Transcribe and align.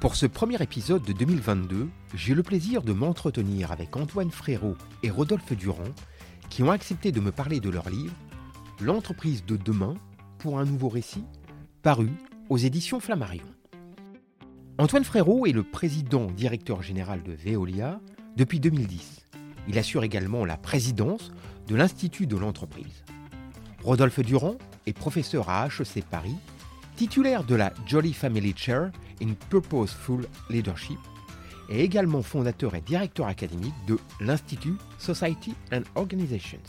Pour 0.00 0.14
ce 0.14 0.26
premier 0.26 0.62
épisode 0.62 1.02
de 1.02 1.12
2022, 1.12 1.88
j'ai 2.14 2.32
le 2.32 2.44
plaisir 2.44 2.82
de 2.82 2.92
m'entretenir 2.92 3.72
avec 3.72 3.96
Antoine 3.96 4.30
Frérot 4.30 4.76
et 5.02 5.10
Rodolphe 5.10 5.54
Durand 5.54 5.92
qui 6.50 6.62
ont 6.62 6.70
accepté 6.70 7.10
de 7.10 7.18
me 7.18 7.32
parler 7.32 7.58
de 7.58 7.68
leur 7.68 7.90
livre 7.90 8.14
L'entreprise 8.80 9.44
de 9.44 9.56
demain 9.56 9.94
pour 10.38 10.60
un 10.60 10.64
nouveau 10.64 10.88
récit, 10.88 11.24
paru 11.82 12.10
aux 12.48 12.58
éditions 12.58 13.00
Flammarion. 13.00 13.42
Antoine 14.78 15.02
Frérot 15.02 15.46
est 15.46 15.52
le 15.52 15.64
président 15.64 16.26
directeur 16.26 16.80
général 16.80 17.24
de 17.24 17.32
Veolia 17.32 18.00
depuis 18.36 18.60
2010. 18.60 19.26
Il 19.66 19.78
assure 19.78 20.04
également 20.04 20.44
la 20.44 20.56
présidence 20.56 21.32
de 21.66 21.74
l'Institut 21.74 22.28
de 22.28 22.36
l'entreprise. 22.36 23.04
Rodolphe 23.82 24.20
Durand 24.20 24.58
est 24.86 24.92
professeur 24.92 25.50
à 25.50 25.66
HEC 25.66 26.04
Paris, 26.04 26.36
titulaire 26.94 27.42
de 27.42 27.56
la 27.56 27.72
Jolly 27.84 28.12
Family 28.12 28.54
Chair 28.56 28.92
in 29.22 29.34
Purposeful 29.50 30.26
Leadership 30.50 30.98
et 31.68 31.82
également 31.82 32.22
fondateur 32.22 32.74
et 32.74 32.80
directeur 32.80 33.26
académique 33.26 33.74
de 33.86 33.98
l'Institut 34.20 34.76
Society 34.98 35.54
and 35.72 35.82
Organizations. 35.94 36.62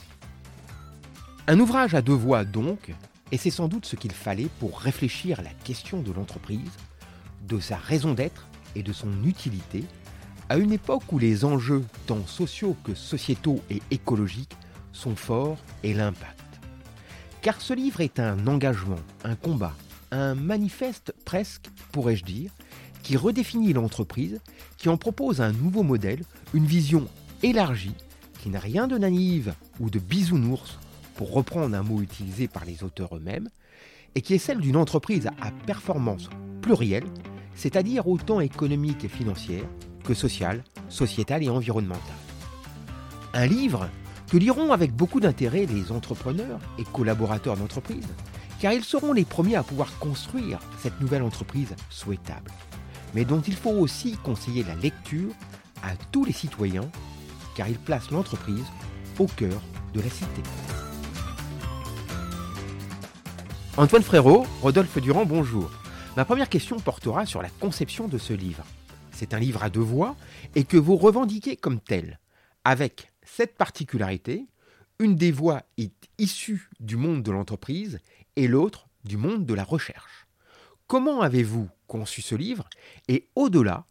Un 1.48 1.60
ouvrage 1.60 1.96
à 1.96 2.02
deux 2.02 2.14
voix 2.14 2.44
donc, 2.44 2.94
et 3.32 3.38
c'est 3.38 3.50
sans 3.50 3.68
doute 3.68 3.86
ce 3.86 3.96
qu'il 3.96 4.12
fallait 4.12 4.50
pour 4.60 4.80
réfléchir 4.80 5.40
à 5.40 5.44
la 5.44 5.54
question 5.64 6.02
de 6.02 6.12
l'entreprise, 6.12 6.72
de 7.48 7.60
sa 7.60 7.78
raison 7.78 8.14
d'être 8.14 8.48
et 8.76 8.84
de 8.84 8.94
son 8.94 9.24
utilité, 9.24 9.86
à 10.50 10.58
une 10.58 10.72
époque 10.72 11.12
où 11.12 11.20
les 11.20 11.46
enjeux 11.46 11.84
tant 12.08 12.26
sociaux 12.26 12.76
que 12.84 12.94
sociétaux 12.94 13.62
et 13.70 13.82
écologiques 13.92 14.58
sont 14.92 15.16
forts 15.16 15.58
et 15.84 15.94
l'impact. 15.94 16.40
Car 17.42 17.62
ce 17.62 17.74
livre 17.74 18.02
est 18.02 18.20
un 18.20 18.48
engagement, 18.48 19.00
un 19.24 19.36
combat, 19.36 19.74
un 20.12 20.36
manifeste 20.36 21.14
presque, 21.26 21.70
pourrais-je 21.92 22.24
dire, 22.24 22.52
qui 23.04 23.18
redéfinit 23.18 23.74
l'entreprise, 23.74 24.40
qui 24.78 24.90
en 24.90 24.98
propose 24.98 25.42
un 25.42 25.52
nouveau 25.52 25.84
modèle, 25.84 26.24
une 26.54 26.66
vision 26.66 27.08
élargie, 27.44 27.96
qui 28.42 28.50
n'a 28.50 28.60
rien 28.60 28.88
de 28.88 28.98
naïve 28.98 29.54
ou 29.80 29.90
de 29.90 30.00
bisounours, 30.00 30.80
pour 31.16 31.34
reprendre 31.34 31.76
un 31.76 31.84
mot 31.84 32.02
utilisé 32.02 32.48
par 32.48 32.66
les 32.66 32.84
auteurs 32.84 33.16
eux-mêmes, 33.16 33.50
et 34.16 34.22
qui 34.22 34.34
est 34.34 34.40
celle 34.40 34.60
d'une 34.60 34.78
entreprise 34.78 35.28
à 35.42 35.52
performance 35.66 36.30
plurielle, 36.62 37.08
c'est-à-dire 37.56 38.08
autant 38.08 38.40
économique 38.40 39.04
et 39.04 39.10
financière 39.10 39.66
que 40.04 40.14
sociale, 40.14 40.64
sociétale 40.88 41.44
et 41.44 41.50
environnementale. 41.50 42.02
Un 43.34 43.46
livre 43.46 43.90
que 44.32 44.38
liront 44.38 44.72
avec 44.72 44.94
beaucoup 44.94 45.20
d'intérêt 45.20 45.66
les 45.66 45.92
entrepreneurs 45.92 46.60
et 46.78 46.84
collaborateurs 46.84 47.58
d'entreprise, 47.58 48.08
car 48.60 48.74
ils 48.74 48.84
seront 48.84 49.14
les 49.14 49.26
premiers 49.26 49.56
à 49.56 49.64
pouvoir 49.64 49.98
construire 50.00 50.60
cette 50.82 51.00
nouvelle 51.00 51.24
entreprise 51.24 51.76
souhaitable, 51.90 52.52
mais 53.14 53.26
dont 53.26 53.42
il 53.42 53.56
faut 53.56 53.72
aussi 53.72 54.18
conseiller 54.18 54.64
la 54.64 54.76
lecture 54.76 55.32
à 55.82 55.96
tous 56.12 56.26
les 56.26 56.34
citoyens, 56.34 56.90
car 57.56 57.68
il 57.70 57.80
place 57.80 58.12
l'entreprise 58.12 58.66
au 59.18 59.28
cœur 59.28 59.62
de 59.94 60.02
la 60.02 60.10
cité. 60.10 60.42
Antoine 63.78 64.04
Frérot, 64.04 64.46
Rodolphe 64.62 65.00
Durand, 65.00 65.26
bonjour. 65.26 65.72
Ma 66.18 66.26
première 66.26 66.50
question 66.50 66.80
portera 66.80 67.26
sur 67.26 67.42
la 67.42 67.50
conception 67.62 68.10
de 68.10 68.18
ce 68.18 68.34
livre. 68.34 68.64
C'est 69.14 69.34
un 69.34 69.40
livre 69.40 69.64
à 69.64 69.70
deux 69.70 69.80
voix 69.80 70.16
et 70.56 70.66
que 70.66 70.76
vous 70.76 70.98
revendiquez 70.98 71.56
comme 71.56 71.80
tel, 71.80 72.20
avec 72.66 73.14
cette 73.24 73.56
particularité, 73.56 74.48
une 75.00 75.16
des 75.16 75.32
voix 75.32 75.64
est 75.78 75.94
issue 76.18 76.70
du 76.82 76.98
monde 76.98 77.24
de 77.24 77.32
l'entreprise 77.32 78.00
et 78.36 78.48
l'autre 78.48 78.90
du 79.06 79.16
monde 79.16 79.46
de 79.46 79.54
la 79.54 79.64
recherche. 79.64 80.28
Comment 80.88 81.22
avez-vous 81.22 81.70
conçu 81.88 82.22
ce 82.22 82.36
livre 82.36 82.70
Et 83.08 83.30
au-delà, 83.36 83.86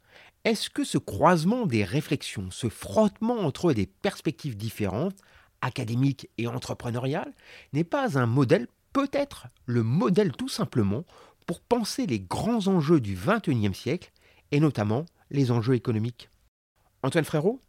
est-ce 0.44 0.68
que 0.68 0.84
ce 0.84 0.98
croisement 0.98 1.64
des 1.64 1.82
réflexions, 1.82 2.50
ce 2.50 2.68
frottement 2.68 3.38
entre 3.38 3.72
des 3.72 3.86
perspectives 3.86 4.56
différentes, 4.56 5.16
académiques 5.62 6.28
et 6.36 6.46
entrepreneuriales, 6.46 7.34
n'est 7.72 7.84
pas 7.84 8.18
un 8.18 8.26
modèle 8.26 8.68
peut-être 8.92 9.46
le 9.64 9.82
modèle 9.82 10.32
tout 10.32 10.48
simplement 10.48 11.04
pour 11.46 11.60
penser 11.60 12.06
les 12.06 12.20
grands 12.20 12.66
enjeux 12.66 13.00
du 13.00 13.16
XXIe 13.16 13.74
siècle 13.74 14.12
et 14.52 14.60
notamment 14.60 15.06
les 15.30 15.50
enjeux 15.50 15.74
économiques? 15.74 16.28
Antoine 17.02 17.24
Frérot 17.24 17.60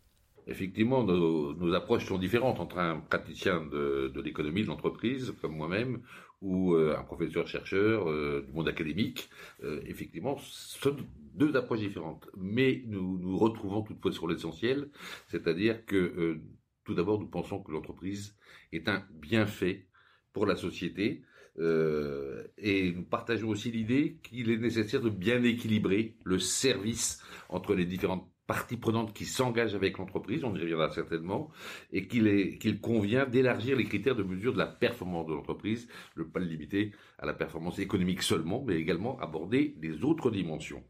Effectivement, 0.50 1.04
nos, 1.04 1.74
approches 1.76 2.06
sont 2.06 2.18
différentes 2.18 2.60
entre 2.60 2.80
un 2.80 3.00
praticien 3.00 3.64
de, 3.66 4.12
l'économie, 4.20 4.64
de 4.64 4.68
l'entreprise, 4.68 5.32
comme 5.42 5.56
moi-même, 5.56 6.02
ou 6.42 6.74
euh, 6.74 6.98
un 6.98 7.04
professeur-chercheur 7.04 8.10
euh, 8.10 8.44
du 8.48 8.52
monde 8.54 8.68
académique. 8.68 9.30
Euh, 9.64 9.80
effectivement, 9.86 10.38
ce 10.40 10.80
sont 10.80 10.96
deux 11.36 11.56
approches 11.56 11.82
différentes. 11.82 12.28
Mais 12.36 12.82
nous 12.88 13.20
nous 13.20 13.38
retrouvons 13.38 13.84
toutefois 13.84 14.12
sur 14.12 14.28
l'essentiel, 14.28 14.90
c'est-à-dire 15.28 15.86
que 15.86 16.42
tout 16.84 16.96
d'abord, 16.96 17.20
nous 17.20 17.28
pensons 17.28 17.62
que 17.62 17.72
l'entreprise 17.72 18.36
est 18.72 18.90
un 18.90 19.06
bienfait 19.12 19.88
pour 20.34 20.48
la 20.48 20.56
société. 20.56 21.22
Et 21.60 22.94
nous 22.96 23.04
partageons 23.04 23.50
aussi 23.50 23.70
l'idée 23.70 24.18
qu'il 24.24 24.50
est 24.50 24.58
nécessaire 24.58 25.02
de 25.02 25.10
bien 25.10 25.44
équilibrer 25.44 26.16
le 26.24 26.40
service 26.40 27.22
entre 27.50 27.76
les 27.76 27.86
différentes 27.86 28.32
parties 28.50 28.78
prenantes 28.78 29.14
qui 29.14 29.26
s'engagent 29.26 29.76
avec 29.76 30.00
l'entreprise, 30.00 30.44
on 30.44 30.56
y 30.56 30.60
reviendra 30.60 30.90
certainement, 30.90 31.52
et 31.94 32.08
qu'il 32.08 32.82
convient 32.82 33.28
d'élargir 33.28 33.78
les 33.78 33.84
critères 33.84 34.16
de 34.16 34.24
mesure 34.24 34.54
de 34.54 34.58
la 34.58 34.66
performance 34.66 35.28
de 35.28 35.36
l'entreprise, 35.36 35.88
ne 36.18 36.24
pas 36.24 36.40
le 36.40 36.48
limiter 36.48 36.92
à 37.20 37.28
la 37.28 37.36
performance 37.36 37.78
économique 37.78 38.24
seulement, 38.24 38.64
mais 38.66 38.78
également 38.78 39.20
aborder 39.20 39.76
les 39.84 40.04
autres 40.04 40.32
dimensions. 40.32 40.84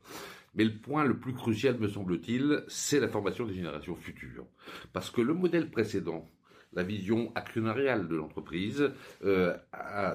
Mais 0.55 0.63
le 0.63 0.71
point 0.71 1.03
le 1.03 1.19
plus 1.19 1.33
crucial, 1.33 1.77
me 1.77 1.89
semble-t-il, 1.89 2.63
c'est 2.69 3.01
la 3.01 3.09
formation 3.09 3.45
des 3.45 3.55
générations 3.55 3.95
futures. 3.95 4.45
Parce 4.93 5.11
que 5.11 5.19
le 5.19 5.33
modèle 5.33 5.69
précédent, 5.69 6.29
la 6.71 6.83
vision 6.83 7.33
actionnariale 7.35 8.07
de 8.07 8.15
l'entreprise 8.15 8.89
euh, 9.25 9.53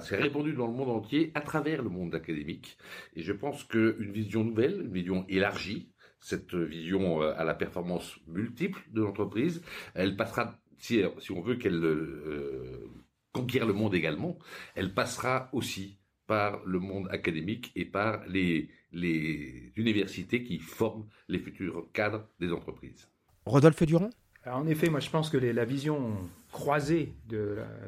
s'est 0.01 0.15
répandue 0.15 0.53
dans 0.53 0.65
le 0.65 0.73
monde 0.73 0.89
entier 0.89 1.31
à 1.35 1.41
travers 1.41 1.83
le 1.83 1.89
monde 1.89 2.15
académique. 2.15 2.75
Et 3.15 3.21
je 3.21 3.33
pense 3.33 3.65
qu'une 3.65 4.11
vision 4.11 4.43
nouvelle, 4.43 4.81
une 4.81 4.93
vision 4.93 5.25
élargie, 5.29 5.91
cette 6.25 6.55
vision 6.55 7.21
euh, 7.21 7.33
à 7.37 7.43
la 7.43 7.53
performance 7.53 8.17
multiple 8.27 8.81
de 8.91 9.01
l'entreprise, 9.01 9.61
elle 9.93 10.15
passera, 10.15 10.57
si, 10.77 11.03
on 11.29 11.41
veut 11.41 11.55
qu'elle 11.55 11.83
euh, 11.83 12.89
conquiert 13.31 13.65
le 13.65 13.73
monde 13.73 13.93
également, 13.93 14.37
elle 14.75 14.93
passera 14.93 15.49
aussi 15.53 15.99
par 16.27 16.61
le 16.65 16.79
monde 16.79 17.07
académique 17.11 17.71
et 17.75 17.85
par 17.85 18.25
les, 18.27 18.69
les 18.91 19.71
universités 19.75 20.43
qui 20.43 20.57
forment 20.57 21.07
les 21.27 21.37
futurs 21.37 21.87
cadres 21.93 22.27
des 22.39 22.51
entreprises. 22.51 23.07
Rodolphe 23.45 23.83
Durand? 23.83 24.09
En 24.47 24.67
effet, 24.67 24.89
moi 24.89 24.99
je 24.99 25.09
pense 25.09 25.29
que 25.29 25.37
la 25.37 25.65
vision 25.65 26.17
croisée 26.51 27.15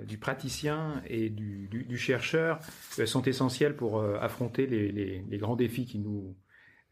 du 0.07 0.17
praticien 0.17 1.03
et 1.07 1.29
du, 1.29 1.97
chercheur 1.97 2.59
euh, 2.99 3.05
sont 3.05 3.23
essentielles 3.23 3.75
pour 3.75 3.99
euh, 3.99 4.17
affronter 4.19 4.65
les, 4.65 5.37
grands 5.37 5.55
défis 5.55 5.85
qui 5.85 5.99
nous, 5.99 6.35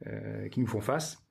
euh, 0.08 0.50
qui 0.50 0.60
nous 0.60 0.68
font 0.68 0.81
face. 0.81 1.25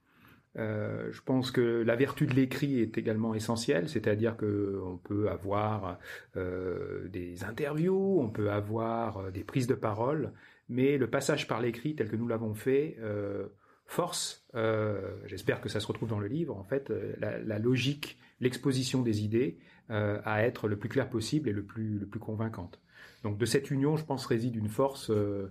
Je 0.57 1.21
pense 1.23 1.51
que 1.51 1.83
la 1.83 1.97
vertu 1.97 2.27
de 2.27 2.35
l'écrit 2.35 2.81
est 2.81 2.97
également 2.97 3.35
essentielle, 3.35 3.89
c'est-à-dire 3.89 4.37
qu'on 4.37 5.01
peut 5.03 5.29
avoir 5.29 5.99
des 6.37 7.45
interviews, 7.45 8.21
on 8.21 8.29
peut 8.29 8.51
avoir 8.51 9.33
des 9.33 9.43
prises 9.43 9.67
de 9.67 9.75
parole, 9.75 10.33
mais 10.69 10.97
le 10.97 11.09
passage 11.09 11.49
par 11.49 11.61
l'écrit 11.61 11.97
tel 11.97 12.09
que 12.09 12.17
nous 12.17 12.29
l'avons 12.29 12.55
fait 12.55 12.97
force, 13.87 14.47
j'espère 15.27 15.61
que 15.61 15.69
ça 15.69 15.81
se 15.81 15.87
retrouve 15.89 16.09
dans 16.09 16.21
le 16.21 16.29
livre, 16.29 16.57
en 16.57 16.65
fait, 16.65 16.93
la 17.19 17.59
logique 17.59 18.19
l'exposition 18.41 19.03
des 19.03 19.25
idées 19.25 19.59
euh, 19.91 20.21
à 20.25 20.45
être 20.45 20.69
le 20.69 20.79
plus 20.79 20.89
clair 20.89 21.09
possible 21.09 21.49
et 21.49 21.53
le 21.53 21.65
plus, 21.65 21.99
le 21.99 22.07
plus 22.07 22.21
convaincante. 22.21 22.81
Donc 23.23 23.39
de 23.39 23.47
cette 23.47 23.71
union, 23.71 23.97
je 23.97 24.05
pense, 24.05 24.27
réside 24.27 24.57
une 24.57 24.69
force 24.69 25.11
euh, 25.11 25.15
euh, 25.15 25.51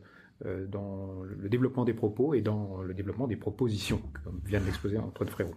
dans 0.68 1.22
le 1.24 1.50
développement 1.50 1.86
des 1.86 1.94
propos 1.94 2.34
et 2.34 2.42
dans 2.42 2.82
le 2.82 2.94
développement 2.94 3.28
des 3.28 3.36
propositions, 3.36 4.02
comme 4.24 4.42
vient 4.46 4.60
de 4.60 4.66
l'exposer 4.66 4.98
Antoine 4.98 5.30
Frérot. 5.30 5.56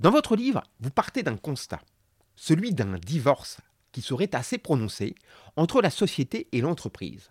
Dans 0.00 0.10
votre 0.10 0.36
livre, 0.36 0.62
vous 0.80 0.90
partez 0.90 1.22
d'un 1.22 1.36
constat, 1.36 1.80
celui 2.36 2.72
d'un 2.72 2.98
divorce 2.98 3.60
qui 3.92 4.02
serait 4.02 4.34
assez 4.34 4.58
prononcé 4.58 5.14
entre 5.56 5.80
la 5.80 5.90
société 5.90 6.48
et 6.52 6.60
l'entreprise. 6.60 7.30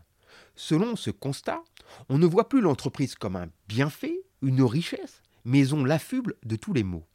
Selon 0.56 0.95
ce 0.95 1.09
constat, 1.09 1.63
on 2.09 2.18
ne 2.18 2.25
voit 2.25 2.50
plus 2.50 2.62
l'entreprise 2.62 3.15
comme 3.15 3.35
un 3.35 3.50
bienfait, 3.67 4.21
une 4.41 4.63
richesse, 4.63 5.21
mais 5.44 5.74
on 5.74 5.83
l'affuble 5.83 6.35
de 6.44 6.56
tous 6.56 6.74
les 6.74 6.83
maux. 6.83 7.06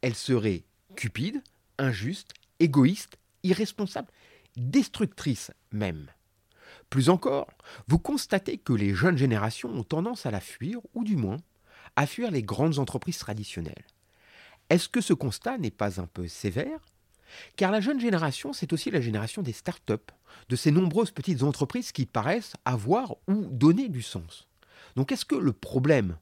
Elle 0.00 0.14
serait 0.14 0.64
cupide, 0.96 1.42
injuste, 1.78 2.32
égoïste, 2.58 3.18
irresponsable, 3.42 4.08
destructrice 4.56 5.50
même. 5.70 6.06
Plus 6.94 7.08
encore, 7.08 7.48
vous 7.88 7.98
constatez 7.98 8.56
que 8.56 8.72
les 8.72 8.94
jeunes 8.94 9.18
générations 9.18 9.68
ont 9.68 9.82
tendance 9.82 10.26
à 10.26 10.30
la 10.30 10.38
fuir, 10.38 10.78
ou 10.94 11.02
du 11.02 11.16
moins 11.16 11.38
à 11.96 12.06
fuir 12.06 12.30
les 12.30 12.44
grandes 12.44 12.78
entreprises 12.78 13.18
traditionnelles. 13.18 13.84
Est-ce 14.70 14.88
que 14.88 15.00
ce 15.00 15.12
constat 15.12 15.58
n'est 15.58 15.72
pas 15.72 16.00
un 16.00 16.06
peu 16.06 16.28
sévère? 16.28 16.78
Car 17.56 17.72
la 17.72 17.80
jeune 17.80 17.98
génération, 17.98 18.52
c'est 18.52 18.72
aussi 18.72 18.92
la 18.92 19.00
génération 19.00 19.42
des 19.42 19.52
start-up, 19.52 20.12
de 20.48 20.54
ces 20.54 20.70
nombreuses 20.70 21.10
petites 21.10 21.42
entreprises 21.42 21.90
qui 21.90 22.06
paraissent 22.06 22.52
avoir 22.64 23.16
ou 23.26 23.48
donner 23.50 23.88
du 23.88 24.00
sens. 24.00 24.46
Donc 24.94 25.10
est-ce 25.10 25.24
que 25.24 25.34
le 25.34 25.52
problème 25.52 26.16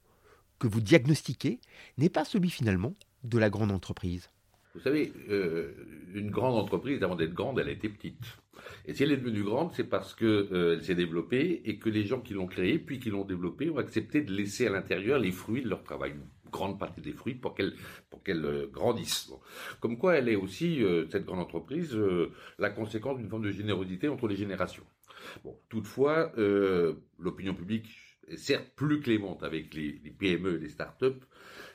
que 0.58 0.68
vous 0.68 0.80
diagnostiquez 0.80 1.60
n'est 1.98 2.08
pas 2.08 2.24
celui 2.24 2.48
finalement 2.48 2.94
de 3.24 3.36
la 3.36 3.50
grande 3.50 3.72
entreprise? 3.72 4.30
Vous 4.74 4.80
savez, 4.80 5.12
euh, 5.28 5.72
une 6.14 6.30
grande 6.30 6.54
entreprise, 6.56 7.02
avant 7.02 7.16
d'être 7.16 7.34
grande, 7.34 7.58
elle 7.58 7.68
été 7.68 7.88
petite. 7.88 8.38
Et 8.86 8.94
si 8.94 9.02
elle 9.02 9.12
est 9.12 9.18
devenue 9.18 9.42
grande, 9.42 9.72
c'est 9.74 9.84
parce 9.84 10.14
qu'elle 10.14 10.28
euh, 10.28 10.80
s'est 10.80 10.94
développée 10.94 11.62
et 11.64 11.78
que 11.78 11.90
les 11.90 12.04
gens 12.04 12.20
qui 12.20 12.32
l'ont 12.32 12.46
créée, 12.46 12.78
puis 12.78 12.98
qui 12.98 13.10
l'ont 13.10 13.24
développée, 13.24 13.68
ont 13.68 13.76
accepté 13.76 14.22
de 14.22 14.32
laisser 14.32 14.66
à 14.66 14.70
l'intérieur 14.70 15.18
les 15.18 15.30
fruits 15.32 15.62
de 15.62 15.68
leur 15.68 15.82
travail 15.82 16.14
grande 16.50 16.78
partie 16.78 17.00
des 17.00 17.14
fruits 17.14 17.34
pour 17.34 17.54
qu'elle 17.54 17.72
pour 18.10 18.22
qu'elle 18.22 18.44
euh, 18.44 18.66
grandisse. 18.70 19.32
Comme 19.80 19.96
quoi, 19.96 20.16
elle 20.16 20.28
est 20.28 20.36
aussi 20.36 20.84
cette 21.10 21.24
grande 21.24 21.40
entreprise 21.40 21.98
la 22.58 22.68
conséquence 22.68 23.16
d'une 23.16 23.30
forme 23.30 23.44
de 23.44 23.50
générosité 23.50 24.08
entre 24.08 24.28
les 24.28 24.36
générations. 24.36 24.84
Toutefois, 25.70 26.30
l'opinion 27.18 27.54
publique 27.54 27.88
est 28.28 28.36
certes 28.36 28.70
plus 28.76 29.00
clémente 29.00 29.42
avec 29.42 29.72
les, 29.72 29.98
les 30.04 30.10
PME 30.10 30.56
et 30.56 30.58
les 30.58 30.68
start-up, 30.68 31.24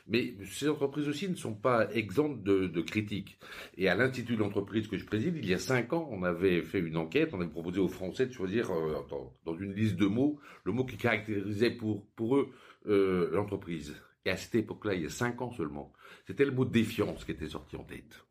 mais 0.08 0.34
ces 0.44 0.68
entreprises 0.68 1.08
aussi 1.08 1.28
ne 1.28 1.34
sont 1.34 1.54
pas 1.54 1.92
exemptes 1.92 2.42
de, 2.42 2.80
critiques. 2.80 3.38
Et 3.76 3.88
à 3.88 3.94
l'Institut 3.94 4.36
d'entreprise 4.36 4.88
que 4.88 4.96
je 4.96 5.04
préside, 5.04 5.36
il 5.36 5.46
y 5.46 5.54
a 5.54 5.58
cinq 5.58 5.92
ans, 5.92 6.08
on 6.10 6.22
avait 6.22 6.62
fait 6.62 6.78
une 6.78 6.96
enquête, 6.96 7.30
on 7.32 7.40
avait 7.40 7.50
proposé 7.50 7.78
aux 7.78 7.88
Français 7.88 8.26
de 8.26 8.32
choisir 8.32 8.70
euh, 8.70 8.96
dans, 9.44 9.56
une 9.56 9.74
liste 9.74 9.96
de 9.96 10.06
mots 10.06 10.40
le 10.64 10.72
mot 10.72 10.84
qui 10.84 10.96
caractérisait 10.96 11.70
pour, 11.70 12.06
pour 12.16 12.36
eux 12.36 12.50
euh, 12.86 13.30
l'entreprise. 13.32 13.94
Et 14.24 14.30
à 14.30 14.36
cette 14.36 14.54
époque-là, 14.54 14.94
il 14.94 15.02
y 15.02 15.06
a 15.06 15.10
cinq 15.10 15.40
ans 15.42 15.52
seulement, 15.52 15.92
c'était 16.26 16.44
le 16.44 16.52
mot 16.52 16.64
défiance 16.64 17.24
qui 17.24 17.32
était 17.32 17.48
sorti 17.48 17.76
en 17.76 17.84
tête. 17.84 18.24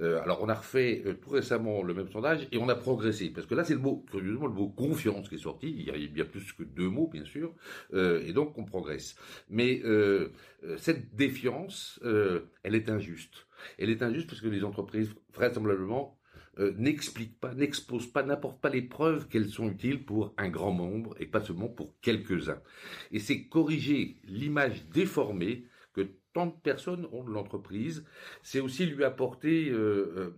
Euh, 0.00 0.20
alors 0.22 0.42
on 0.42 0.48
a 0.48 0.54
refait 0.54 1.02
euh, 1.06 1.14
tout 1.14 1.30
récemment 1.30 1.82
le 1.82 1.94
même 1.94 2.08
sondage 2.10 2.46
et 2.52 2.58
on 2.58 2.68
a 2.68 2.74
progressé 2.74 3.30
parce 3.30 3.46
que 3.46 3.54
là 3.54 3.64
c'est 3.64 3.72
le 3.72 3.80
mot 3.80 4.04
curieusement 4.10 4.46
le 4.46 4.52
mot 4.52 4.68
confiance 4.68 5.28
qui 5.28 5.36
est 5.36 5.38
sorti. 5.38 5.70
Il 5.70 5.84
y 5.84 5.90
a 5.90 6.08
bien 6.08 6.24
plus 6.24 6.52
que 6.52 6.62
deux 6.62 6.88
mots 6.88 7.08
bien 7.08 7.24
sûr 7.24 7.54
euh, 7.94 8.22
et 8.26 8.32
donc 8.32 8.58
on 8.58 8.64
progresse. 8.64 9.16
Mais 9.48 9.82
cette 10.78 11.14
défiance, 11.14 12.00
elle 12.02 12.74
est 12.74 12.90
injuste. 12.90 13.46
Elle 13.78 13.90
est 13.90 14.02
injuste 14.02 14.28
parce 14.28 14.40
que 14.40 14.48
les 14.48 14.64
entreprises 14.64 15.10
vraisemblablement 15.34 16.18
n'expliquent 16.58 17.38
pas, 17.38 17.54
n'exposent 17.54 18.10
pas, 18.10 18.22
n'apportent 18.22 18.60
pas 18.60 18.70
les 18.70 18.82
preuves 18.82 19.28
qu'elles 19.28 19.48
sont 19.48 19.70
utiles 19.70 20.04
pour 20.04 20.34
un 20.36 20.48
grand 20.48 20.74
nombre 20.74 21.14
et 21.20 21.26
pas 21.26 21.40
seulement 21.40 21.68
pour 21.68 21.94
quelques-uns. 22.00 22.60
Et 23.12 23.20
c'est 23.20 23.44
corriger 23.44 24.16
l'image 24.24 24.86
déformée 24.88 25.66
tant 26.36 26.46
de 26.48 26.52
personnes 26.52 27.06
ont 27.12 27.24
de 27.24 27.30
l'entreprise, 27.30 28.04
c'est 28.42 28.60
aussi 28.60 28.84
lui 28.84 29.04
apporter 29.04 29.70
euh, 29.70 30.12
euh, 30.18 30.30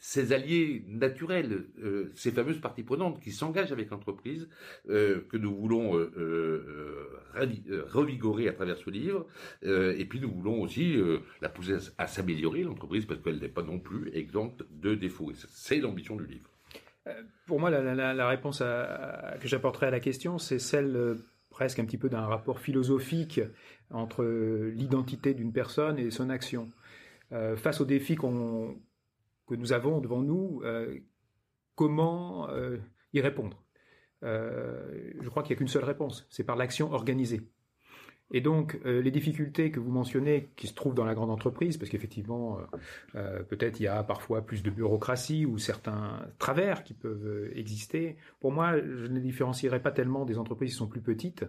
ses 0.00 0.32
alliés 0.32 0.84
naturels, 0.88 1.66
euh, 1.80 2.10
ces 2.16 2.32
fameuses 2.32 2.60
parties 2.60 2.82
prenantes 2.82 3.20
qui 3.20 3.30
s'engagent 3.30 3.70
avec 3.70 3.90
l'entreprise, 3.90 4.48
que 4.88 5.36
nous 5.36 5.54
voulons 5.54 5.92
revigorer 7.92 8.48
à 8.48 8.52
travers 8.54 8.76
ce 8.76 8.90
livre, 8.90 9.24
et 9.62 10.04
puis 10.04 10.18
nous 10.18 10.32
voulons 10.32 10.62
aussi 10.62 10.96
la 11.40 11.48
pousser 11.48 11.76
à, 11.96 12.08
s'améliorer, 12.08 12.64
l'entreprise, 12.64 13.06
parce 13.06 13.20
qu'elle 13.20 13.38
n'est 13.38 13.48
pas 13.48 13.62
non 13.62 13.78
plus 13.78 14.10
exempte 14.14 14.64
de 14.72 14.96
défauts. 14.96 15.30
c'est 15.48 15.78
l'ambition 15.78 16.16
du 16.16 16.26
livre. 16.26 16.50
Pour 17.46 17.60
moi, 17.60 17.70
la, 17.70 18.28
réponse 18.28 18.58
que 18.60 19.46
j'apporterai 19.46 19.86
à 19.86 19.90
la 19.90 20.00
question, 20.00 20.38
c'est 20.38 20.58
celle 20.58 21.18
presque 21.56 21.78
un 21.78 21.86
petit 21.86 21.96
peu 21.96 22.10
d'un 22.10 22.26
rapport 22.26 22.60
philosophique 22.60 23.40
entre 23.88 24.26
l'identité 24.74 25.32
d'une 25.32 25.54
personne 25.54 25.98
et 25.98 26.10
son 26.10 26.28
action. 26.28 26.70
Euh, 27.32 27.56
face 27.56 27.80
aux 27.80 27.86
défis 27.86 28.14
que 28.14 29.54
nous 29.54 29.72
avons 29.72 30.02
devant 30.02 30.20
nous, 30.20 30.60
euh, 30.64 30.98
comment 31.74 32.50
euh, 32.50 32.76
y 33.14 33.22
répondre? 33.22 33.64
Je 34.20 35.28
crois 35.30 35.42
qu'il 35.42 35.54
n'y 35.54 35.56
a 35.56 35.58
qu'une 35.60 35.68
seule 35.68 35.84
réponse, 35.84 36.26
c'est 36.28 36.44
par 36.44 36.56
l'action 36.56 36.92
organisée. 36.92 37.40
Et 38.32 38.40
donc, 38.40 38.78
euh, 38.84 39.00
les 39.02 39.12
difficultés 39.12 39.70
que 39.70 39.78
vous 39.78 39.92
mentionnez, 39.92 40.50
qui 40.56 40.66
se 40.66 40.74
trouvent 40.74 40.94
dans 40.94 41.04
la 41.04 41.14
grande 41.14 41.30
entreprise, 41.30 41.76
parce 41.76 41.90
qu'effectivement, 41.90 42.58
euh, 42.58 42.62
euh, 43.14 43.42
peut-être 43.44 43.78
il 43.78 43.84
y 43.84 43.88
a 43.88 44.02
parfois 44.02 44.44
plus 44.44 44.62
de 44.62 44.70
bureaucratie 44.70 45.46
ou 45.46 45.58
certains 45.58 46.26
travers 46.38 46.82
qui 46.82 46.94
peuvent 46.94 47.50
exister. 47.54 48.16
Pour 48.40 48.50
moi, 48.50 48.78
je 48.78 49.06
ne 49.06 49.20
différencierais 49.20 49.80
pas 49.80 49.92
tellement 49.92 50.24
des 50.24 50.38
entreprises 50.38 50.70
qui 50.70 50.76
sont 50.76 50.88
plus 50.88 51.02
petites, 51.02 51.44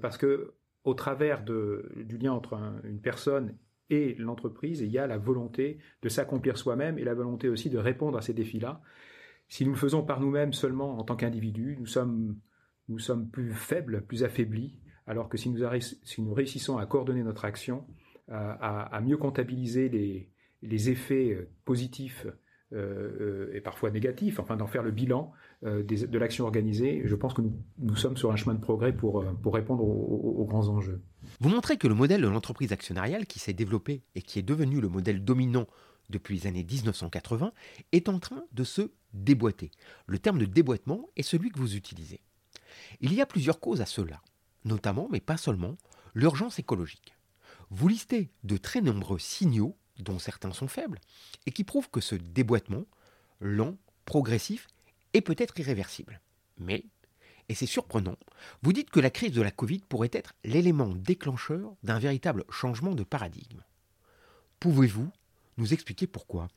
parce 0.00 0.18
que 0.18 0.54
au 0.84 0.94
travers 0.94 1.42
du 1.42 2.18
lien 2.18 2.32
entre 2.32 2.60
une 2.84 3.00
personne 3.00 3.56
et 3.90 4.14
l'entreprise, 4.14 4.80
il 4.80 4.90
y 4.90 4.98
a 4.98 5.06
la 5.06 5.18
volonté 5.18 5.78
de 6.02 6.08
s'accomplir 6.08 6.58
soi-même 6.58 6.98
et 6.98 7.04
la 7.04 7.14
volonté 7.14 7.48
aussi 7.48 7.70
de 7.70 7.78
répondre 7.78 8.18
à 8.18 8.22
ces 8.22 8.34
défis-là. 8.34 8.80
Si 9.48 9.64
nous 9.64 9.72
le 9.72 9.78
faisons 9.78 10.02
par 10.02 10.20
nous-mêmes 10.20 10.52
seulement 10.52 10.98
en 10.98 11.04
tant 11.04 11.16
qu'individus, 11.16 11.76
nous 11.78 11.86
sommes, 11.86 12.36
nous 12.88 12.98
sommes 12.98 13.28
plus 13.28 13.52
faibles, 13.52 14.02
plus 14.02 14.24
affaiblis 14.24 14.78
alors 15.06 15.28
que 15.28 15.36
si 15.36 15.50
nous, 15.50 16.34
réussissons 16.34 16.78
à 16.78 16.86
coordonner 16.86 17.22
notre 17.22 17.44
action, 17.44 17.84
à, 18.28 19.00
mieux 19.02 19.16
comptabiliser 19.16 19.88
les, 19.88 20.90
effets 20.90 21.32
euh, 21.32 21.48
positifs 21.64 22.26
euh, 22.72 23.50
et 23.52 23.60
parfois 23.60 23.90
négatifs, 23.90 24.38
enfin 24.38 24.56
d'en 24.56 24.66
faire 24.66 24.82
le 24.82 24.92
bilan 24.92 25.32
euh, 25.64 25.82
de 25.82 26.18
l'action 26.18 26.44
organisée, 26.44 27.02
je 27.04 27.14
pense 27.14 27.34
que 27.34 27.42
nous, 27.78 27.96
sommes 27.96 28.16
sur 28.16 28.30
un 28.30 28.36
chemin 28.36 28.54
de 28.54 28.60
progrès 28.60 28.92
pour, 28.92 29.24
répondre 29.46 29.84
aux, 29.84 30.44
grands 30.46 30.68
enjeux. 30.68 31.02
Vous 31.40 31.50
montrez 31.50 31.76
que 31.76 31.88
le 31.88 31.94
modèle 31.94 32.22
de 32.22 32.28
l'entreprise 32.28 32.72
actionnariale 32.72 33.26
qui 33.26 33.38
s'est 33.38 33.52
développé 33.52 34.02
et 34.14 34.22
qui 34.22 34.38
est 34.38 34.42
devenu 34.42 34.80
le 34.80 34.88
modèle 34.88 35.24
dominant 35.24 35.66
depuis 36.10 36.36
les 36.36 36.46
années 36.46 36.64
1980 36.64 37.52
est 37.92 38.08
en 38.08 38.18
train 38.18 38.44
de 38.52 38.64
se 38.64 38.90
déboîter. 39.12 39.70
Le 40.06 40.18
terme 40.18 40.38
de 40.38 40.44
déboîtement 40.44 41.08
est 41.16 41.22
celui 41.22 41.50
que 41.50 41.58
vous 41.58 41.76
utilisez. 41.76 42.20
Il 43.00 43.12
y 43.12 43.20
a 43.20 43.26
plusieurs 43.26 43.60
causes 43.60 43.80
à 43.80 43.86
cela 43.86 44.22
notamment, 44.64 45.08
mais 45.10 45.20
pas 45.20 45.36
seulement, 45.36 45.76
l'urgence 46.14 46.58
écologique. 46.58 47.14
Vous 47.70 47.88
listez 47.88 48.30
de 48.44 48.56
très 48.56 48.80
nombreux 48.80 49.18
signaux, 49.18 49.76
dont 49.98 50.18
certains 50.18 50.52
sont 50.52 50.68
faibles, 50.68 51.00
et 51.46 51.52
qui 51.52 51.64
prouvent 51.64 51.90
que 51.90 52.00
ce 52.00 52.14
déboîtement, 52.14 52.84
lent, 53.40 53.76
progressif, 54.04 54.68
est 55.14 55.20
peut-être 55.20 55.58
irréversible. 55.58 56.20
Mais, 56.58 56.84
et 57.48 57.54
c'est 57.54 57.66
surprenant, 57.66 58.16
vous 58.62 58.72
dites 58.72 58.90
que 58.90 59.00
la 59.00 59.10
crise 59.10 59.32
de 59.32 59.42
la 59.42 59.50
Covid 59.50 59.80
pourrait 59.88 60.10
être 60.12 60.34
l'élément 60.44 60.88
déclencheur 60.88 61.74
d'un 61.82 61.98
véritable 61.98 62.44
changement 62.50 62.94
de 62.94 63.04
paradigme. 63.04 63.62
Pouvez-vous 64.60 65.10
nous 65.56 65.72
expliquer 65.72 66.06
pourquoi? 66.06 66.48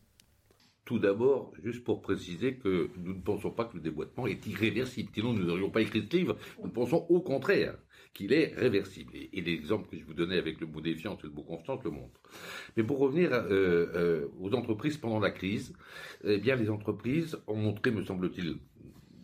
Tout 0.85 0.99
d'abord, 0.99 1.51
juste 1.63 1.83
pour 1.83 2.01
préciser 2.01 2.55
que 2.55 2.89
nous 2.97 3.15
ne 3.15 3.21
pensons 3.21 3.49
pas 3.49 3.65
que 3.65 3.75
le 3.75 3.81
déboîtement 3.81 4.27
est 4.27 4.45
irréversible. 4.45 5.09
Sinon, 5.13 5.33
nous 5.33 5.43
n'aurions 5.43 5.71
pas 5.71 5.81
écrit 5.81 6.07
ce 6.09 6.15
livre. 6.15 6.37
Nous 6.63 6.69
pensons 6.69 7.07
au 7.09 7.21
contraire 7.21 7.75
qu'il 8.13 8.31
est 8.33 8.53
réversible. 8.55 9.13
Et, 9.15 9.41
l'exemple 9.41 9.89
que 9.89 9.97
je 9.97 10.05
vous 10.05 10.13
donnais 10.13 10.37
avec 10.37 10.61
le 10.61 10.67
mot 10.67 10.81
défiance 10.81 11.19
et 11.23 11.27
le 11.27 11.33
mot 11.33 11.41
constante 11.41 11.83
le 11.83 11.89
montre. 11.89 12.21
Mais 12.77 12.83
pour 12.83 12.99
revenir 12.99 13.33
euh, 13.33 13.87
euh, 13.95 14.27
aux 14.39 14.53
entreprises 14.53 14.97
pendant 14.97 15.19
la 15.19 15.31
crise, 15.31 15.73
eh 16.23 16.37
bien, 16.37 16.55
les 16.55 16.69
entreprises 16.69 17.35
ont 17.47 17.55
montré, 17.55 17.89
me 17.89 18.03
semble-t-il, 18.03 18.57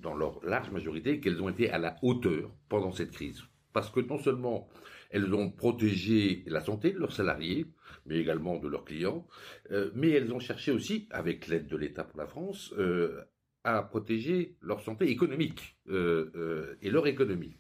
dans 0.02 0.16
leur 0.16 0.44
large 0.44 0.72
majorité, 0.72 1.20
qu'elles 1.20 1.42
ont 1.44 1.50
été 1.50 1.70
à 1.70 1.78
la 1.78 1.96
hauteur 2.02 2.50
pendant 2.70 2.92
cette 2.92 3.12
crise. 3.12 3.44
Parce 3.72 3.92
que 3.92 4.00
non 4.00 4.18
seulement 4.18 4.68
elles 5.12 5.34
ont 5.34 5.52
protégé 5.52 6.44
la 6.48 6.62
santé 6.62 6.92
de 6.92 7.00
leurs 7.00 7.12
salariés, 7.12 7.68
mais 8.06 8.18
également 8.18 8.58
de 8.58 8.68
leurs 8.68 8.86
clients, 8.86 9.28
euh, 9.72 9.92
mais 9.94 10.10
elles 10.10 10.32
ont 10.34 10.40
cherché 10.40 10.72
aussi, 10.72 11.08
avec 11.12 11.48
l'aide 11.48 11.68
de 11.68 11.78
l'État 11.78 12.04
pour 12.04 12.18
la 12.18 12.28
France, 12.28 12.74
euh, 12.78 13.22
à 13.64 13.84
protéger 13.84 14.56
leur 14.62 14.82
santé 14.82 15.10
économique 15.10 15.78
euh, 15.90 16.76
et 16.82 16.90
leur 16.90 17.06
économie. 17.06 17.58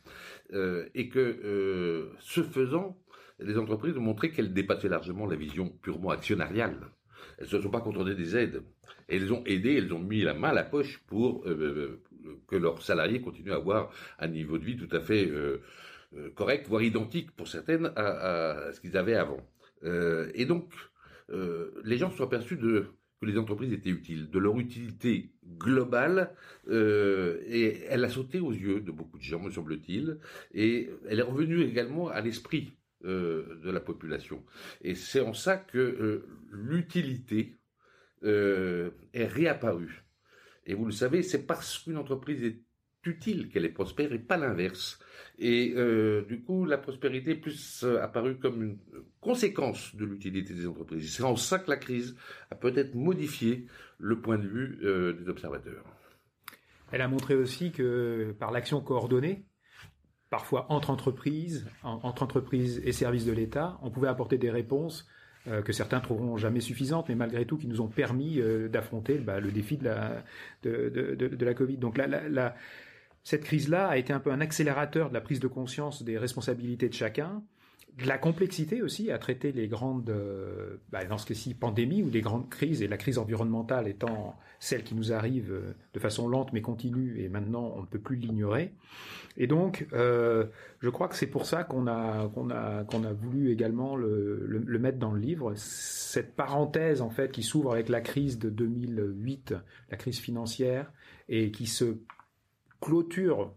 et 0.52 1.10
que, 1.10 2.10
ce 2.20 2.42
faisant, 2.42 2.98
les 3.40 3.58
entreprises 3.58 3.98
ont 3.98 4.02
montré 4.02 4.32
qu'elles 4.32 4.54
dépassaient 4.54 4.90
largement 4.90 5.28
la 5.28 5.36
vision 5.36 5.70
purement 5.70 6.10
actionnariale. 6.10 6.92
Elles 7.38 7.46
ne 7.46 7.50
se 7.50 7.62
sont 7.62 7.70
pas 7.70 7.82
contentées 7.82 8.16
des 8.16 8.36
aides. 8.36 8.64
Elles 9.08 9.32
ont 9.32 9.44
aidé, 9.46 9.76
elles 9.76 9.94
ont 9.94 10.00
mis 10.00 10.22
la 10.22 10.34
main 10.34 10.50
à 10.50 10.54
la 10.54 10.64
poche 10.64 11.04
pour 11.06 11.44
que 11.44 12.56
leurs 12.56 12.82
salariés 12.82 13.22
continuent 13.22 13.54
à 13.54 13.58
avoir 13.58 13.92
un 14.18 14.28
niveau 14.28 14.58
de 14.58 14.66
vie 14.66 14.78
tout 14.78 14.96
à 14.96 15.02
fait 15.02 15.30
correct, 16.36 16.68
voire 16.68 16.84
identique 16.84 17.32
pour 17.32 17.48
certaines 17.48 17.92
à 17.96 18.72
ce 18.74 18.80
qu'ils 18.82 18.98
avaient 18.98 19.16
avant. 19.16 19.42
Euh, 19.84 20.32
et 20.34 20.46
donc, 20.46 20.72
euh, 21.30 21.72
les 21.84 21.98
gens 21.98 22.12
sont 22.12 22.24
aperçus 22.24 22.58
de, 22.58 22.88
que 23.22 23.26
les 23.26 23.38
entreprises 23.38 23.74
étaient 23.74 23.90
utiles, 23.90 24.30
de 24.30 24.40
leur 24.40 24.60
utilité 24.60 25.32
globale, 25.58 26.34
euh, 26.70 27.42
et 27.46 27.84
elle 27.90 28.04
a 28.04 28.10
sauté 28.10 28.40
aux 28.40 28.52
yeux 28.52 28.82
de 28.82 28.92
beaucoup 28.92 29.18
de 29.18 29.24
gens, 29.24 29.40
me 29.40 29.52
semble-t-il, 29.52 30.20
et 30.54 30.90
elle 31.08 31.20
est 31.20 31.24
revenue 31.24 31.62
également 31.62 32.10
à 32.10 32.22
l'esprit 32.22 32.74
de 33.04 33.72
la 33.72 33.80
population. 33.80 34.46
Et 34.84 34.94
c'est 34.94 35.22
en 35.22 35.34
ça 35.34 35.58
que 35.58 36.24
l'utilité 36.52 37.58
est 38.22 39.26
réapparue. 39.26 40.06
Et 40.68 40.76
vous 40.76 40.86
le 40.86 40.92
savez, 40.92 41.24
c'est 41.24 41.48
parce 41.48 41.80
qu'une 41.80 41.98
entreprise 41.98 42.44
est 42.44 42.62
utile 43.06 43.50
qu'elle 43.50 43.66
est 43.66 43.70
prospère 43.70 44.14
et 44.14 44.20
pas 44.20 44.38
l'inverse. 44.38 45.00
Et 45.40 45.74
euh, 45.76 46.24
du 46.28 46.42
coup, 46.42 46.66
la 46.66 46.78
prospérité 46.78 47.32
est 47.32 47.36
plus 47.36 47.84
euh, 47.84 48.02
apparue 48.04 48.38
comme 48.38 48.62
une 48.62 48.78
conséquence 49.22 49.96
de 49.96 50.06
l'utilité 50.06 50.54
des 50.54 50.68
entreprises. 50.68 51.16
C'est 51.16 51.24
en 51.24 51.36
ça 51.36 51.58
que 51.58 51.70
la 51.70 51.78
crise 51.78 52.16
a 52.52 52.56
peut-être 52.56 52.94
modifié 52.94 53.66
le 53.98 54.20
point 54.20 54.38
de 54.38 54.48
vue 54.48 54.80
euh, 54.84 55.14
des 55.14 55.30
observateurs. 55.30 55.84
Elle 56.92 57.02
a 57.02 57.08
montré 57.08 57.34
aussi 57.34 57.72
que 57.72 58.36
par 58.38 58.52
l'action 58.52 58.82
coordonnée, 58.82 59.46
parfois 60.30 60.72
entre 60.72 60.92
entreprises, 60.92 61.68
entre 61.84 62.22
entreprises 62.22 62.82
et 62.86 62.92
services 62.92 63.26
de 63.26 63.32
l'État, 63.32 63.80
on 63.82 63.90
pouvait 63.90 64.10
apporter 64.10 64.38
des 64.38 64.52
réponses 64.52 65.08
que 65.66 65.74
certains 65.74 66.02
trouveront 66.02 66.38
jamais 66.38 66.60
suffisantes, 66.60 67.10
mais 67.10 67.16
malgré 67.16 67.46
tout 67.46 67.58
qui 67.58 67.68
nous 67.68 67.82
ont 67.82 67.88
permis 67.88 68.40
d'affronter 68.70 69.18
bah, 69.18 69.40
le 69.40 69.52
défi 69.52 69.78
de 69.78 69.86
la, 69.86 70.24
de, 70.64 70.90
de, 71.18 71.46
la 71.46 71.54
Covid. 71.54 71.78
Donc 71.78 71.98
la, 71.98 72.56
cette 73.24 73.44
crise-là 73.44 73.88
a 73.88 73.98
été 73.98 74.14
un 74.14 74.20
peu 74.20 74.32
un 74.32 74.42
accélérateur 74.42 75.10
de 75.10 75.14
la 75.14 75.22
prise 75.22 75.40
de 75.40 75.48
conscience 75.48 76.04
des 76.04 76.18
responsabilités 76.18 76.90
de 76.90 76.94
chacun, 76.94 77.44
de 77.98 78.08
la 78.08 78.18
complexité 78.18 78.82
aussi 78.82 79.12
à 79.12 79.18
traiter 79.18 79.52
les 79.52 79.68
grandes, 79.68 80.10
euh, 80.10 80.78
bah, 80.92 81.04
dans 81.06 81.18
ce 81.18 81.26
cas-ci, 81.26 81.54
pandémies 81.54 82.04
ou 82.04 82.10
des 82.10 82.22
grandes 82.22 82.50
crises, 82.50 82.82
et 82.82 82.88
la 82.88 82.98
crise 82.98 83.18
environnementale 83.18 83.88
étant 83.88 84.38
celle 84.60 84.84
qui 84.84 84.96
nous 84.96 85.12
arrive 85.12 85.52
euh, 85.52 85.74
de 85.94 86.00
façon 86.00 86.28
lente 86.28 86.54
mais 86.54 86.62
continue, 86.62 87.22
et 87.22 87.28
maintenant 87.28 87.74
on 87.76 87.82
ne 87.82 87.86
peut 87.86 88.00
plus 88.00 88.16
l'ignorer. 88.16 88.74
Et 89.38 89.48
donc, 89.48 89.88
euh, 89.94 90.46
je 90.80 90.90
crois 90.90 91.08
que 91.08 91.16
c'est 91.16 91.28
pour 91.28 91.46
ça 91.46 91.64
qu'on 91.64 91.88
a, 91.88 92.30
qu'on 92.30 92.50
a, 92.50 92.84
qu'on 92.86 93.04
a 93.04 93.14
voulu 93.14 93.52
également 93.52 93.96
le, 93.96 94.46
le, 94.46 94.60
le, 94.60 94.80
mettre 94.80 94.98
dans 94.98 95.12
le 95.12 95.20
livre. 95.20 95.54
Cette 95.56 96.36
parenthèse, 96.36 97.02
en 97.02 97.10
fait, 97.10 97.32
qui 97.32 97.44
s'ouvre 97.44 97.74
avec 97.74 97.90
la 97.90 98.02
crise 98.02 98.40
de 98.40 98.50
2008, 98.50 99.54
la 99.90 99.98
crise 99.98 100.20
financière, 100.20 100.92
et 101.30 101.52
qui 101.52 101.66
se 101.66 101.98
clôture 102.82 103.54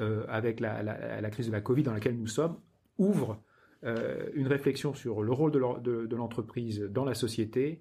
euh, 0.00 0.24
avec 0.28 0.60
la, 0.60 1.30
crise 1.30 1.48
de 1.48 1.52
la 1.52 1.60
Covid 1.60 1.82
dans 1.82 1.92
laquelle 1.92 2.16
nous 2.16 2.26
sommes, 2.26 2.56
ouvre 2.98 3.42
euh, 3.84 4.28
une 4.34 4.46
réflexion 4.46 4.94
sur 4.94 5.22
le 5.22 5.32
rôle 5.32 5.50
de 5.50 6.14
l'entreprise 6.16 6.80
dans 6.82 7.04
la 7.04 7.14
société, 7.14 7.80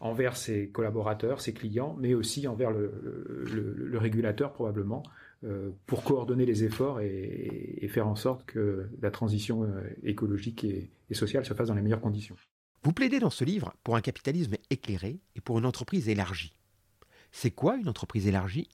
envers 0.00 0.36
ses 0.36 0.70
collaborateurs, 0.70 1.40
ses 1.40 1.52
clients, 1.52 1.96
mais 2.00 2.14
aussi 2.14 2.48
envers 2.48 2.70
le, 2.72 3.92
régulateur 3.94 4.52
probablement, 4.52 5.02
euh, 5.44 5.70
pour 5.86 6.02
coordonner 6.02 6.46
les 6.46 6.64
efforts 6.64 7.00
et, 7.00 7.86
faire 7.88 8.08
en 8.08 8.16
sorte 8.16 8.44
que 8.46 8.88
la 9.00 9.10
transition 9.10 9.68
écologique 10.02 10.64
et 10.64 11.14
sociale 11.14 11.44
se 11.44 11.52
fasse 11.52 11.68
dans 11.68 11.74
les 11.74 11.82
meilleures 11.82 12.00
conditions. 12.00 12.36
Vous 12.82 12.92
plaidez 12.92 13.20
dans 13.20 13.30
ce 13.30 13.44
livre 13.44 13.74
pour 13.84 13.94
un 13.94 14.00
capitalisme 14.00 14.56
éclairé 14.70 15.20
et 15.36 15.40
pour 15.40 15.58
une 15.58 15.66
entreprise 15.66 16.08
élargie. 16.08 16.56
C'est 17.30 17.52
quoi 17.52 17.76
une 17.76 17.88
entreprise 17.88 18.26
élargie? 18.26 18.68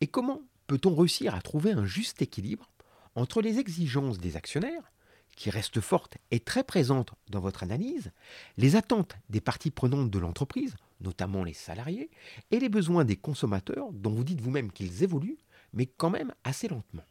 Et 0.00 0.08
comment 0.08 0.42
peut-on 0.66 0.94
réussir 0.94 1.34
à 1.34 1.40
trouver 1.40 1.72
un 1.72 1.84
juste 1.84 2.22
équilibre 2.22 2.70
entre 3.14 3.40
les 3.42 3.58
exigences 3.58 4.18
des 4.18 4.36
actionnaires, 4.36 4.92
qui 5.36 5.50
restent 5.50 5.80
fortes 5.80 6.16
et 6.30 6.40
très 6.40 6.64
présentes 6.64 7.12
dans 7.28 7.40
votre 7.40 7.62
analyse, 7.62 8.12
les 8.56 8.76
attentes 8.76 9.16
des 9.30 9.40
parties 9.40 9.70
prenantes 9.70 10.10
de 10.10 10.18
l'entreprise, 10.18 10.76
notamment 11.00 11.44
les 11.44 11.54
salariés, 11.54 12.10
et 12.50 12.60
les 12.60 12.68
besoins 12.68 13.04
des 13.04 13.16
consommateurs, 13.16 13.92
dont 13.92 14.12
vous 14.12 14.24
dites 14.24 14.40
vous-même 14.40 14.70
qu'ils 14.70 15.02
évoluent, 15.02 15.38
mais 15.72 15.86
quand 15.86 16.10
même 16.10 16.32
assez 16.44 16.68
lentement? 16.68 17.04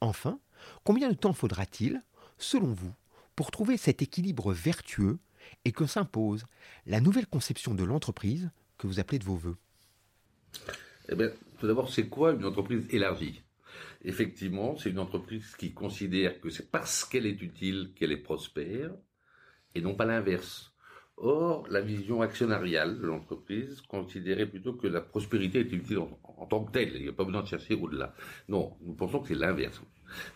Enfin, 0.00 0.40
combien 0.84 1.08
de 1.08 1.14
temps 1.14 1.32
faudra-t-il, 1.32 2.02
selon 2.38 2.72
vous, 2.72 2.92
pour 3.36 3.50
trouver 3.50 3.76
cet 3.76 4.02
équilibre 4.02 4.52
vertueux 4.52 5.18
et 5.64 5.72
que 5.72 5.86
s'impose 5.86 6.44
la 6.86 7.00
nouvelle 7.00 7.26
conception 7.26 7.74
de 7.74 7.84
l'entreprise 7.84 8.50
que 8.78 8.86
vous 8.86 8.98
appelez 9.00 9.18
de 9.18 9.24
vos 9.24 9.36
voeux? 9.36 9.56
Eh 11.08 11.14
bien, 11.14 11.30
tout 11.62 11.68
d'abord, 11.68 11.90
c'est 11.90 12.08
quoi 12.08 12.32
une 12.32 12.44
entreprise 12.44 12.88
élargie? 12.90 13.40
Effectivement, 14.04 14.76
c'est 14.76 14.90
une 14.90 14.98
entreprise 14.98 15.54
qui 15.54 15.72
considère 15.72 16.40
que 16.40 16.50
c'est 16.50 16.68
parce 16.72 17.04
qu'elle 17.04 17.24
est 17.24 17.40
utile 17.40 17.92
qu'elle 17.94 18.10
est 18.10 18.16
prospère, 18.16 18.90
et 19.76 19.80
non 19.80 19.94
pas 19.94 20.04
l'inverse. 20.04 20.74
Or, 21.18 21.64
la 21.70 21.80
vision 21.80 22.20
actionnariale 22.20 22.98
de 22.98 23.06
l'entreprise 23.06 23.80
considérait 23.82 24.46
plutôt 24.46 24.72
que 24.72 24.88
la 24.88 25.00
prospérité 25.00 25.60
était 25.60 25.76
utile 25.76 25.98
en, 25.98 26.46
tant 26.46 26.64
que 26.64 26.72
telle. 26.72 26.96
Il 26.96 27.02
n'y 27.02 27.08
a 27.08 27.12
pas 27.12 27.22
besoin 27.22 27.42
de 27.42 27.46
chercher 27.46 27.76
au-delà. 27.76 28.12
Non, 28.48 28.76
nous 28.80 28.94
pensons 28.94 29.20
que 29.20 29.28
c'est 29.28 29.36
l'inverse. 29.36 29.80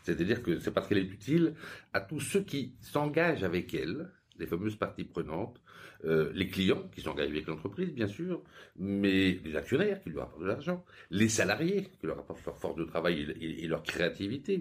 C'est-à-dire 0.05 0.45
que 0.45 0.61
c'est 0.61 0.71
parce 0.71 0.87
qu'elle 0.87 0.99
est 0.99 1.13
utile 1.13 1.55
à 1.93 2.01
tous 2.01 2.21
ceux 2.21 2.43
qui 2.43 2.77
s'engagent 2.81 3.43
avec 3.43 3.75
elle, 3.75 4.13
les 4.39 4.47
fameuses 4.47 4.77
parties 4.77 5.05
prenantes, 5.05 5.61
euh, 6.05 6.31
les 6.35 6.49
clients 6.49 6.89
qui 6.95 7.01
s'engagent 7.01 7.31
avec 7.31 7.47
l'entreprise, 7.47 7.93
bien 7.93 8.07
sûr, 8.07 8.43
mais 8.77 9.41
les 9.45 9.57
actionnaires 9.57 10.03
qui 10.03 10.11
lui 10.11 10.21
apportent 10.21 10.43
de 10.43 10.47
l'argent, 10.47 10.85
les 11.11 11.29
salariés 11.29 11.89
qui 12.01 12.07
leur 12.07 12.19
apportent 12.19 12.45
leur 12.45 12.59
force 12.59 12.77
de 12.77 12.85
travail 12.85 13.35
et, 13.41 13.67
leur 13.67 13.83
créativité, 13.83 14.61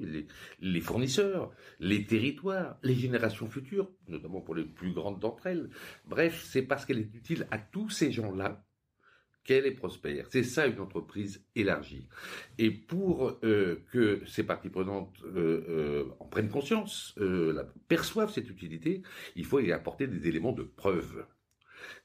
les, 0.62 0.82
fournisseurs, 0.82 1.52
les 1.80 2.06
territoires, 2.06 2.78
les 2.84 2.96
générations 2.96 3.48
futures, 3.48 3.92
notamment 4.08 4.42
pour 4.42 4.56
les 4.56 4.66
plus 4.66 4.92
grandes 4.92 5.20
d'entre 5.20 5.48
elles. 5.48 5.70
Bref, 6.08 6.44
c'est 6.46 6.62
parce 6.62 6.86
qu'elle 6.86 7.00
est 7.00 7.16
utile 7.16 7.48
à 7.52 7.58
tous 7.58 7.90
ces 7.90 8.12
gens-là 8.12 8.66
qu'elle 9.46 9.66
est 9.66 9.72
prospère. 9.72 10.26
C'est 10.30 10.44
ça 10.44 10.66
une 10.66 10.80
entreprise 10.80 11.46
élargie. 11.56 12.08
Et 12.58 12.72
pour 12.72 13.38
euh, 13.44 13.84
que 13.92 14.22
ces 14.26 14.44
parties 14.44 14.70
prenantes 14.70 15.16
euh, 15.24 15.64
euh, 15.70 16.04
en 16.20 16.26
prennent 16.26 16.50
conscience, 16.50 17.16
perçoivent 17.88 18.32
cette 18.32 18.50
utilité, 18.50 19.04
il 19.36 19.46
faut 19.46 19.60
y 19.60 19.72
apporter 19.72 20.08
des 20.08 20.28
éléments 20.28 20.52
de 20.52 20.64
preuve. 20.64 21.26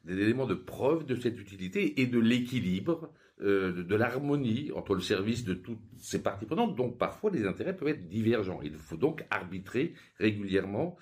Des 0.04 0.18
éléments 0.18 0.46
de 0.46 0.54
preuve 0.54 1.06
de 1.06 1.16
cette 1.16 1.40
utilité 1.40 2.00
et 2.00 2.06
de 2.06 2.18
l'équilibre, 2.18 3.12
de, 3.40 3.70
de 3.70 3.94
l'harmonie 3.96 4.70
entre 4.74 4.94
le 4.94 5.00
service 5.00 5.44
de 5.44 5.54
toutes 5.54 5.80
ces 5.98 6.22
parties 6.22 6.44
prenantes. 6.44 6.76
Donc 6.76 6.98
parfois 6.98 7.30
les 7.30 7.46
intérêts 7.46 7.74
peuvent 7.74 7.88
être 7.88 8.06
divergents. 8.08 8.60
Il 8.62 8.74
faut 8.74 8.98
donc 8.98 9.24
arbitrer 9.30 9.94
régulièrement 10.18 10.98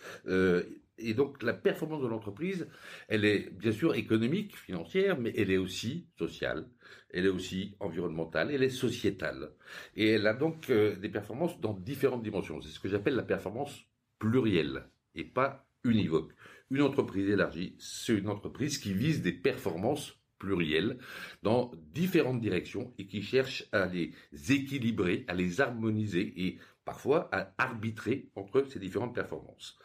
et 0.98 1.14
donc 1.14 1.42
la 1.42 1.52
performance 1.52 2.02
de 2.02 2.08
l'entreprise, 2.08 2.68
elle 3.08 3.24
est 3.24 3.50
bien 3.50 3.72
sûr 3.72 3.94
économique, 3.94 4.56
financière, 4.56 5.18
mais 5.18 5.32
elle 5.36 5.50
est 5.50 5.56
aussi 5.56 6.06
sociale, 6.18 6.68
elle 7.10 7.26
est 7.26 7.30
aussi 7.30 7.76
environnementale, 7.80 8.50
elle 8.50 8.62
est 8.62 8.70
sociétale. 8.70 9.52
Et 9.96 10.08
elle 10.08 10.26
a 10.26 10.34
donc 10.34 10.70
euh, 10.70 10.96
des 10.96 11.08
performances 11.08 11.60
dans 11.60 11.74
différentes 11.74 12.22
dimensions. 12.22 12.60
C'est 12.60 12.68
ce 12.68 12.80
que 12.80 12.88
j'appelle 12.88 13.14
la 13.14 13.22
performance 13.22 13.84
plurielle 14.18 14.88
et 15.14 15.24
pas 15.24 15.66
univoque. 15.84 16.32
Une 16.70 16.82
entreprise 16.82 17.28
élargie, 17.30 17.76
c'est 17.78 18.14
une 18.14 18.28
entreprise 18.28 18.78
qui 18.78 18.92
vise 18.92 19.22
des 19.22 19.32
performances 19.32 20.18
plurielles 20.38 20.98
dans 21.42 21.72
différentes 21.92 22.40
directions 22.40 22.92
et 22.98 23.06
qui 23.06 23.22
cherche 23.22 23.64
à 23.72 23.86
les 23.86 24.12
équilibrer, 24.50 25.24
à 25.28 25.34
les 25.34 25.60
harmoniser 25.60 26.32
et 26.36 26.58
parfois 26.88 27.28
à 27.32 27.52
arbitrer 27.58 28.30
entre 28.34 28.64
ces 28.64 28.78
différentes 28.78 29.14
performances. 29.14 29.78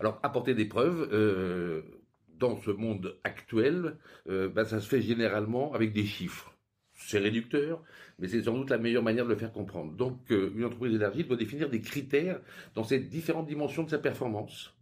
Alors 0.00 0.20
apporter 0.22 0.54
des 0.54 0.66
preuves 0.66 1.08
euh, 1.10 1.80
dans 2.38 2.60
ce 2.60 2.70
monde 2.70 3.18
actuel, 3.24 3.96
euh, 4.28 4.50
ben, 4.50 4.66
ça 4.66 4.78
se 4.78 4.86
fait 4.86 5.00
généralement 5.00 5.72
avec 5.72 5.94
des 5.94 6.04
chiffres. 6.04 6.54
C'est 6.92 7.18
réducteur, 7.18 7.82
mais 8.18 8.28
c'est 8.28 8.42
sans 8.42 8.52
doute 8.52 8.68
la 8.68 8.76
meilleure 8.76 9.02
manière 9.02 9.24
de 9.24 9.30
le 9.30 9.36
faire 9.36 9.50
comprendre. 9.50 9.92
Donc 9.94 10.30
euh, 10.30 10.52
une 10.54 10.66
entreprise 10.66 10.94
élargie 10.94 11.24
doit 11.24 11.38
définir 11.38 11.70
des 11.70 11.80
critères 11.80 12.38
dans 12.74 12.84
ces 12.84 12.98
différentes 12.98 13.46
dimensions 13.46 13.84
de 13.84 13.90
sa 13.90 13.98
performance. 13.98 14.74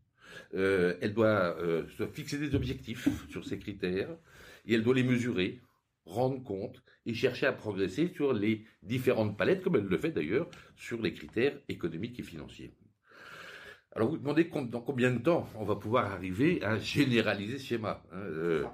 elle 0.53 1.15
doit 1.15 1.57
se 1.97 2.05
fixer 2.09 2.39
des 2.39 2.57
objectifs 2.57 3.07
sur 3.29 3.45
ces 3.45 3.59
critères 3.61 4.11
et 4.67 4.75
elle 4.75 4.83
doit 4.83 4.97
les 4.97 5.05
mesurer 5.05 5.61
rendre 6.11 6.43
compte 6.43 6.83
et 7.07 7.15
chercher 7.15 7.47
à 7.47 7.53
progresser 7.53 8.09
sur 8.15 8.33
les 8.33 8.65
différentes 8.83 9.37
palettes, 9.37 9.63
comme 9.63 9.77
elle 9.77 9.87
le 9.87 9.99
fait 9.99 10.11
d'ailleurs 10.11 10.49
sur 10.77 11.01
les 11.01 11.15
critères 11.15 11.59
économiques 11.69 12.19
et 12.21 12.23
financiers. 12.23 12.75
Alors 13.93 14.09
vous, 14.09 14.15
vous 14.15 14.21
demandez 14.21 14.45
dans 14.45 14.81
combien 14.81 15.11
de 15.11 15.19
temps 15.19 15.49
on 15.57 15.65
va 15.65 15.77
pouvoir 15.77 16.13
arriver 16.13 16.63
à 16.63 16.79
généraliser 16.79 17.59
ce 17.59 17.67
schéma. 17.67 18.03
Hein, 18.13 18.19
euh, 18.19 18.65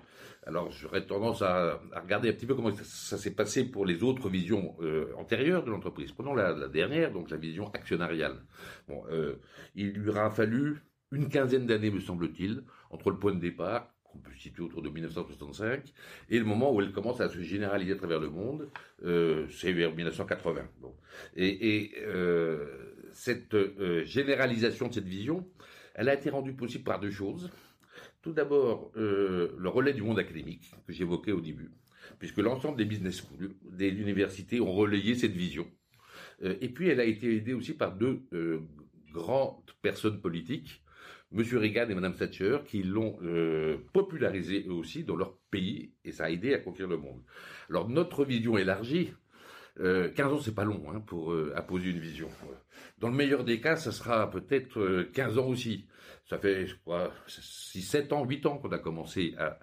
alors 0.47 0.71
j'aurais 0.71 1.07
tendance 1.07 1.43
à, 1.43 1.81
regarder 2.03 2.29
un 2.29 2.33
petit 2.33 2.47
peu 2.47 2.55
comment 2.55 2.75
ça, 2.75 3.17
s'est 3.17 3.35
passé 3.35 3.65
pour 3.65 3.87
les 3.87 4.03
autres 4.03 4.29
visions 4.29 4.77
euh, 4.81 5.13
antérieures 5.17 5.65
de 5.65 5.71
l'entreprise. 5.71 6.13
Prenons 6.13 6.35
la, 6.35 6.69
dernière, 6.69 7.13
donc 7.13 7.31
la 7.31 7.37
vision 7.37 7.69
actionnariale. 7.73 8.45
Bon, 8.89 9.05
euh, 9.11 9.37
il 9.75 9.93
lui 9.93 10.11
aura 10.11 10.31
fallu 10.31 10.83
une 11.13 11.29
quinzaine 11.29 11.67
d'années, 11.67 11.91
me 11.91 12.01
semble-t-il, 12.01 12.65
entre 12.91 13.11
le 13.11 13.19
point 13.19 13.35
de 13.35 13.41
départ 13.41 13.96
on 14.17 14.29
peut 14.29 14.37
situer 14.39 14.63
autour 14.63 14.83
de 14.83 14.89
1965, 14.89 15.93
et 16.31 16.39
le 16.39 16.45
moment 16.45 16.73
où 16.73 16.81
elle 16.81 16.93
commence 16.93 17.21
à 17.21 17.29
se 17.29 17.41
généraliser 17.41 17.93
à 17.93 17.97
travers 17.97 18.21
le 18.21 18.31
monde, 18.31 18.69
euh, 19.05 19.47
c'est 19.51 19.73
vers 19.73 19.95
1980. 19.95 20.69
Bon. 20.81 20.95
Et, 21.37 21.93
euh, 22.07 22.95
cette 23.13 23.55
euh, 23.55 24.05
généralisation 24.05 24.89
de 24.89 24.95
cette 24.95 25.07
vision, 25.07 25.47
elle 25.95 26.09
a 26.09 26.15
été 26.15 26.31
rendue 26.31 26.55
possible 26.55 26.85
par 26.85 27.01
deux 27.01 27.11
choses. 27.11 27.51
Tout 28.23 28.33
d'abord, 28.33 28.91
le 28.97 29.69
relais 29.69 29.93
du 29.93 30.03
monde 30.03 30.19
académique 30.19 30.75
que 30.85 30.93
j'évoquais 30.93 31.31
au 31.31 31.41
début, 31.41 31.71
puisque 32.19 32.39
l'ensemble 32.39 32.77
des 32.77 32.85
business 32.85 33.19
schools, 33.19 33.55
des 33.71 33.89
universités 33.89 34.61
ont 34.61 34.73
relayé 34.73 35.15
cette 35.15 35.31
vision. 35.31 35.65
et 36.43 36.69
puis, 36.69 36.89
elle 36.89 36.99
a 36.99 37.05
été 37.05 37.37
aidée 37.37 37.55
aussi 37.55 37.73
par 37.73 37.95
deux 37.95 38.23
grandes 39.13 39.63
personnes 39.81 40.21
politiques 40.21 40.83
M. 41.33 41.43
Reagan 41.43 41.89
et 41.89 41.95
Mme 41.95 42.15
Thatcher 42.15 42.59
qui 42.67 42.83
l'ont 42.83 43.19
euh, 43.23 43.79
popularisé 43.93 44.65
eux 44.69 44.73
aussi 44.73 45.05
dans 45.05 45.17
leur 45.17 45.37
pays 45.51 45.93
et 46.05 46.13
ça 46.13 46.25
a 46.25 46.31
aidé 46.31 46.55
à 46.55 46.59
conquérir 46.59 46.89
le 46.89 46.99
monde. 46.99 47.23
Alors 47.69 47.89
notre 47.89 48.25
vision 48.25 48.57
élargie, 48.57 49.13
euh, 49.81 50.09
15 50.11 50.33
ans 50.33 50.41
c'est 50.41 50.55
pas 50.55 50.65
long 50.65 50.85
hein, 50.91 51.01
pour 51.01 51.33
euh, 51.33 51.53
apposer 51.57 51.91
une 51.91 51.99
vision. 51.99 52.29
Dans 52.99 53.09
le 53.09 53.17
meilleur 53.17 53.45
des 53.45 53.61
cas, 53.61 53.77
ça 53.77 53.93
sera 53.93 54.31
peut-être 54.31 55.09
15 55.13 55.39
ans 55.39 55.49
aussi. 55.49 55.87
Ça 56.29 56.39
fait, 56.39 56.67
je 56.67 56.75
crois, 56.77 57.13
6, 57.29 57.83
7 57.83 58.13
ans, 58.13 58.25
8 58.25 58.47
ans 58.47 58.59
qu'on 58.59 58.73
a 58.73 58.79
commencé 58.79 59.35
à, 59.39 59.59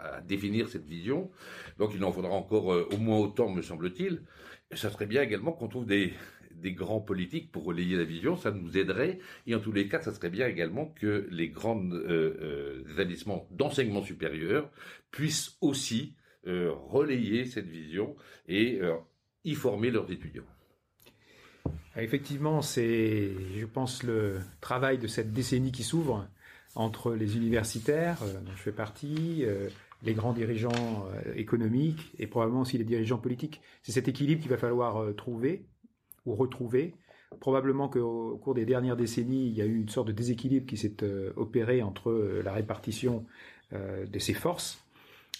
à, 0.00 0.20
définir 0.22 0.68
cette 0.68 0.86
vision. 0.86 1.30
Donc 1.78 1.92
il 1.94 2.02
en 2.04 2.10
faudra 2.10 2.32
encore 2.32 2.66
au 2.66 2.96
moins 2.96 3.18
autant, 3.18 3.48
me 3.48 3.62
semble-t-il. 3.62 4.22
Et 4.70 4.76
ça 4.76 4.90
serait 4.90 5.06
bien 5.06 5.22
également 5.22 5.52
qu'on 5.52 5.68
trouve 5.68 5.86
des, 5.86 6.12
des 6.60 6.72
grands 6.72 7.00
politiques 7.00 7.50
pour 7.50 7.64
relayer 7.64 7.96
la 7.96 8.04
vision, 8.04 8.36
ça 8.36 8.50
nous 8.50 8.76
aiderait. 8.76 9.18
Et 9.46 9.54
en 9.54 9.60
tous 9.60 9.72
les 9.72 9.88
cas, 9.88 10.00
ça 10.00 10.12
serait 10.12 10.30
bien 10.30 10.46
également 10.46 10.86
que 10.86 11.26
les 11.30 11.48
grands 11.48 11.82
euh, 11.82 12.36
euh, 12.40 12.92
établissements 12.92 13.46
d'enseignement 13.50 14.02
supérieur 14.02 14.70
puissent 15.10 15.56
aussi 15.60 16.14
euh, 16.46 16.72
relayer 16.72 17.46
cette 17.46 17.68
vision 17.68 18.16
et 18.48 18.80
y 19.44 19.54
former 19.54 19.90
leurs 19.90 20.10
étudiants. 20.10 20.44
Effectivement, 21.96 22.62
c'est, 22.62 23.30
je 23.56 23.66
pense, 23.66 24.02
le 24.02 24.38
travail 24.60 24.98
de 24.98 25.06
cette 25.06 25.32
décennie 25.32 25.72
qui 25.72 25.82
s'ouvre 25.82 26.28
entre 26.74 27.14
les 27.14 27.36
universitaires, 27.36 28.18
dont 28.20 28.52
je 28.56 28.62
fais 28.62 28.72
partie, 28.72 29.44
les 30.02 30.14
grands 30.14 30.32
dirigeants 30.32 31.08
économiques 31.36 32.12
et 32.18 32.26
probablement 32.26 32.62
aussi 32.62 32.78
les 32.78 32.84
dirigeants 32.84 33.18
politiques. 33.18 33.60
C'est 33.82 33.92
cet 33.92 34.08
équilibre 34.08 34.40
qu'il 34.40 34.50
va 34.50 34.56
falloir 34.56 35.14
trouver 35.16 35.66
ou 36.26 36.34
retrouver. 36.34 36.94
Probablement 37.38 37.88
qu'au 37.88 38.38
cours 38.42 38.54
des 38.54 38.66
dernières 38.66 38.96
décennies, 38.96 39.46
il 39.46 39.52
y 39.52 39.62
a 39.62 39.64
eu 39.64 39.76
une 39.76 39.88
sorte 39.88 40.08
de 40.08 40.12
déséquilibre 40.12 40.66
qui 40.66 40.76
s'est 40.76 41.02
euh, 41.02 41.32
opéré 41.36 41.80
entre 41.80 42.10
euh, 42.10 42.42
la 42.44 42.52
répartition 42.52 43.24
euh, 43.72 44.04
de 44.04 44.18
ses 44.18 44.34
forces 44.34 44.84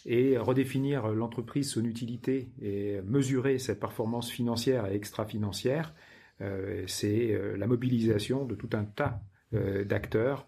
et 0.06 0.38
redéfinir 0.38 1.08
l'entreprise, 1.08 1.70
son 1.70 1.84
utilité 1.84 2.49
et 2.62 3.00
mesurer 3.02 3.58
cette 3.58 3.80
performance 3.80 4.30
financière 4.30 4.87
et 4.87 4.94
extra-financière, 4.94 5.92
c'est 6.87 7.38
la 7.58 7.66
mobilisation 7.66 8.46
de 8.46 8.54
tout 8.54 8.70
un 8.72 8.84
tas 8.84 9.20
d'acteurs, 9.52 10.46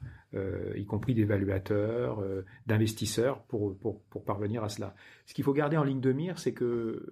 y 0.75 0.87
compris 0.87 1.13
d'évaluateurs, 1.13 2.25
d'investisseurs, 2.67 3.43
pour, 3.43 3.77
pour, 3.77 4.01
pour, 4.05 4.25
parvenir 4.25 4.65
à 4.65 4.71
cela. 4.71 4.95
Ce 5.27 5.35
qu'il 5.35 5.45
faut 5.45 5.53
garder 5.53 5.77
en 5.77 5.85
ligne 5.85 6.01
de 6.01 6.13
mire, 6.13 6.39
c'est 6.39 6.55
que 6.55 7.05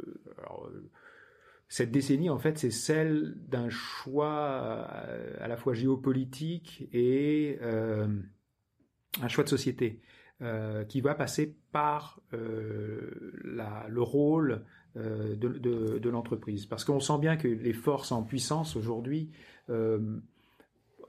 cette 1.70 1.92
décennie, 1.92 2.30
en 2.30 2.38
fait, 2.40 2.58
c'est 2.58 2.72
celle 2.72 3.36
d'un 3.48 3.70
choix 3.70 4.88
euh, 4.90 5.36
à 5.40 5.46
la 5.46 5.56
fois 5.56 5.72
géopolitique 5.72 6.88
et 6.92 7.58
euh, 7.62 8.08
un 9.22 9.28
choix 9.28 9.44
de 9.44 9.48
société 9.48 10.00
euh, 10.42 10.84
qui 10.84 11.00
va 11.00 11.14
passer 11.14 11.54
par 11.70 12.20
le 12.32 14.02
rôle 14.02 14.64
de, 14.96 16.08
l'entreprise. 16.08 16.66
Parce 16.66 16.84
qu'on 16.84 16.98
sent 16.98 17.18
bien 17.20 17.36
que 17.36 17.46
les 17.46 17.72
forces 17.72 18.10
en 18.10 18.24
puissance 18.24 18.74
aujourd'hui 18.74 19.30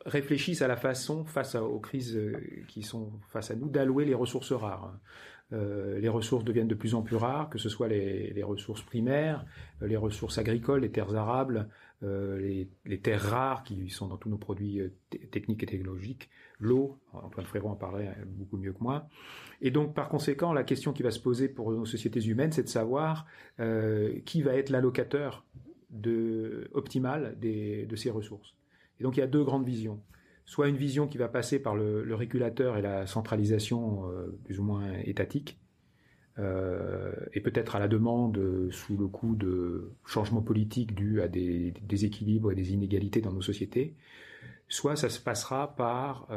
réfléchissent 0.06 0.62
à 0.62 0.68
la 0.68 0.78
façon, 0.78 1.26
face 1.26 1.56
aux 1.56 1.80
crises 1.80 2.20
qui 2.68 2.84
sont 2.84 3.14
face 3.30 3.50
à 3.50 3.56
nous, 3.56 3.68
d'allouer 3.68 4.06
les 4.06 4.14
ressources 4.14 4.52
rares. 4.52 4.94
Euh, 5.54 6.00
les 6.00 6.10
ressources 6.10 6.44
deviennent 6.44 6.68
de 6.68 6.76
plus 6.76 6.96
en 6.96 7.02
plus 7.02 7.16
rares, 7.16 7.50
que 7.50 7.58
ce 7.58 7.70
soit 7.70 7.88
les, 7.88 8.44
ressources 8.44 8.82
primaires, 8.82 9.46
euh, 9.82 9.88
les 9.88 9.98
ressources 9.98 10.38
agricoles, 10.38 10.82
les 10.82 10.92
terres 10.92 11.16
arables, 11.16 11.68
euh, 12.04 12.68
les, 12.86 13.00
terres 13.00 13.22
rares 13.22 13.64
qui 13.64 13.90
sont 13.90 14.08
dans 14.08 14.18
tous 14.18 14.30
nos 14.30 14.38
produits 14.38 14.82
techniques 15.32 15.64
et 15.64 15.66
technologiques, 15.66 16.30
l'eau, 16.60 17.00
Antoine 17.14 17.46
Fréron 17.46 17.72
en 17.72 17.76
parlerait 17.76 18.16
beaucoup 18.26 18.58
mieux 18.58 18.74
que 18.74 18.82
moi. 18.82 19.08
Et 19.62 19.72
donc 19.72 19.94
par 19.94 20.10
conséquent, 20.10 20.54
la 20.54 20.64
question 20.64 20.94
qui 20.94 21.04
va 21.04 21.12
se 21.12 21.20
poser 21.20 21.50
pour 21.50 21.72
nos 21.72 21.86
sociétés 21.86 22.22
humaines, 22.22 22.52
c'est 22.52 22.64
de 22.64 22.70
savoir 22.70 23.28
qui 24.26 24.42
va 24.42 24.56
être 24.56 24.70
l'allocateur 24.70 25.46
optimal 26.74 27.38
de 27.40 27.96
ces 27.96 28.10
ressources. 28.10 28.56
Et 29.00 29.04
donc 29.04 29.18
il 29.18 29.20
y 29.20 29.24
a 29.24 29.28
deux 29.28 29.44
grandes 29.44 29.66
visions 29.66 30.02
soit 30.46 30.68
une 30.68 30.76
vision 30.76 31.08
qui 31.08 31.18
va 31.18 31.28
passer 31.28 31.60
par 31.60 31.76
le, 31.76 32.14
régulateur 32.16 32.78
et 32.78 32.82
la 32.82 33.08
centralisation 33.08 34.10
euh, 34.10 34.38
plus 34.46 34.60
ou 34.60 34.64
moins 34.64 34.94
étatique, 35.04 35.60
euh, 36.40 37.14
et 37.34 37.42
peut-être 37.42 37.76
à 37.76 37.80
la 37.80 37.88
demande 37.88 38.38
euh, 38.38 38.72
sous 38.72 38.98
le 38.98 39.08
coup 39.08 39.36
de 39.36 39.92
changements 40.06 40.42
politiques 40.42 40.96
dus 40.96 41.22
à 41.22 41.28
des 41.28 41.74
déséquilibres 41.84 42.52
et 42.52 42.56
des 42.56 42.74
inégalités 42.74 43.22
dans 43.22 43.34
nos 43.34 43.42
sociétés, 43.42 43.96
soit 44.68 44.96
ça 44.96 45.10
se 45.10 45.20
passera 45.20 45.76
par 45.76 46.30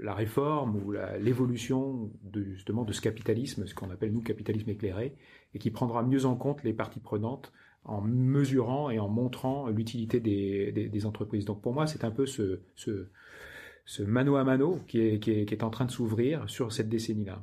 la 0.00 0.14
réforme 0.14 0.78
ou 0.78 0.92
l'évolution 1.20 2.10
justement 2.34 2.82
de 2.82 2.92
ce 2.92 3.00
capitalisme, 3.00 3.66
ce 3.66 3.74
qu'on 3.74 3.90
appelle 3.92 4.12
nous 4.12 4.20
capitalisme 4.20 4.68
éclairé, 4.70 5.14
et 5.54 5.60
qui 5.60 5.70
prendra 5.70 6.02
mieux 6.02 6.24
en 6.24 6.34
compte 6.34 6.64
les 6.64 6.72
parties 6.72 6.98
prenantes 6.98 7.52
en 7.86 8.00
mesurant 8.02 8.90
et 8.90 8.98
en 8.98 9.08
montrant 9.08 9.68
l'utilité 9.68 10.20
des, 10.20 11.06
entreprises. 11.06 11.44
Donc 11.44 11.62
pour 11.62 11.72
moi, 11.72 11.86
c'est 11.86 12.04
un 12.04 12.10
peu 12.10 12.26
ce, 12.26 12.60
ce, 12.74 14.02
mano 14.02 14.36
à 14.36 14.44
mano 14.44 14.80
qui 14.88 15.00
est, 15.00 15.18
qui 15.20 15.30
est, 15.30 15.62
en 15.62 15.70
train 15.70 15.84
de 15.84 15.90
s'ouvrir 15.90 16.48
sur 16.48 16.72
cette 16.72 16.88
décennie-là. 16.88 17.42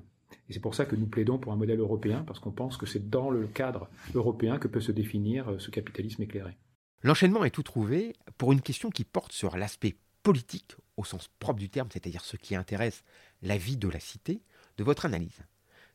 Et 0.50 0.54
c'est 0.54 0.60
pour 0.60 0.76
ça 0.76 0.86
que 0.86 0.96
nous 0.96 1.08
plaidons 1.08 1.38
pour 1.38 1.54
un 1.54 1.56
modèle 1.56 1.80
européen, 1.80 2.24
parce 2.28 2.40
qu'on 2.40 2.52
pense 2.52 2.76
que 2.76 2.86
c'est 2.86 3.10
dans 3.10 3.30
le 3.30 3.48
cadre 3.48 3.88
européen 4.14 4.58
que 4.58 4.68
peut 4.68 4.82
se 4.82 4.92
définir 4.92 5.50
euh, 5.50 5.60
ce 5.60 5.72
capitalisme 5.72 6.22
éclairé. 6.22 6.58
L'enchaînement 7.02 7.46
est 7.46 7.52
tout 7.52 7.64
trouvé 7.64 8.14
pour 8.38 8.52
une 8.52 8.62
question 8.62 8.90
qui 8.90 9.06
porte 9.06 9.32
sur 9.32 9.56
l'aspect 9.56 9.96
politique 10.22 10.76
au 10.98 11.06
sens 11.06 11.30
propre 11.40 11.60
du 11.60 11.70
terme, 11.70 11.90
c'est-à-dire 11.92 12.26
ce 12.26 12.38
qui 12.38 12.56
intéresse 12.56 13.04
la 13.42 13.58
vie 13.58 13.78
de 13.78 13.88
la 13.88 14.00
cité, 14.00 14.42
de 14.78 14.84
votre 14.84 15.06
analyse. 15.06 15.42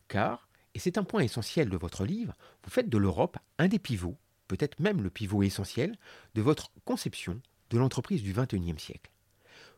Car, 0.06 0.48
et 0.74 0.78
c'est 0.78 0.98
un 0.98 1.04
point 1.04 1.20
essentiel 1.20 1.68
de 1.68 1.76
votre 1.76 2.04
livre, 2.04 2.34
vous 2.64 2.70
faites 2.70 2.88
de 2.88 2.98
l'Europe 2.98 3.38
un 3.58 3.68
des 3.68 3.78
pivots 3.78 4.16
peut-être 4.48 4.80
même 4.80 5.02
le 5.02 5.10
pivot 5.10 5.42
essentiel, 5.42 5.96
de 6.34 6.42
votre 6.42 6.72
conception 6.84 7.40
de 7.70 7.78
l'entreprise 7.78 8.22
du 8.22 8.32
XXIe 8.32 8.78
siècle. 8.78 9.12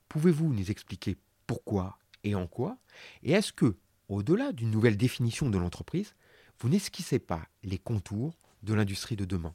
Pouvez-vous 0.09 0.53
nous 0.53 0.71
expliquer 0.71 1.17
pourquoi 1.47 1.99
et 2.25 2.35
en 2.35 2.47
quoi? 2.47 2.79
Et 3.23 3.33
est-ce 3.33 3.53
que, 3.53 3.77
au-delà 4.09 4.53
d'une 4.53 4.71
nouvelle 4.71 4.97
définition 4.97 5.51
de 5.51 5.59
l'entreprise, 5.59 6.15
vous 6.61 6.69
n'esquissez 6.69 7.19
pas 7.19 7.47
les 7.63 7.79
contours 7.79 8.37
de 8.63 8.75
l'industrie 8.75 9.17
de 9.17 9.25
demain? 9.25 9.55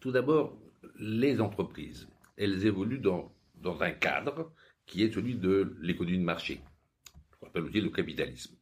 Tout 0.00 0.12
d'abord, 0.12 0.56
les 0.98 1.40
entreprises, 1.40 2.08
elles 2.36 2.66
évoluent 2.66 2.98
dans, 2.98 3.32
dans 3.56 3.82
un 3.82 3.90
cadre 3.92 4.52
qui 4.86 5.02
est 5.02 5.12
celui 5.12 5.34
de 5.34 5.76
l'économie 5.80 6.18
de 6.18 6.24
marché. 6.24 6.60
On 7.40 7.46
appelle 7.46 7.64
aussi 7.64 7.80
le 7.80 7.90
capitalisme. 7.90 8.54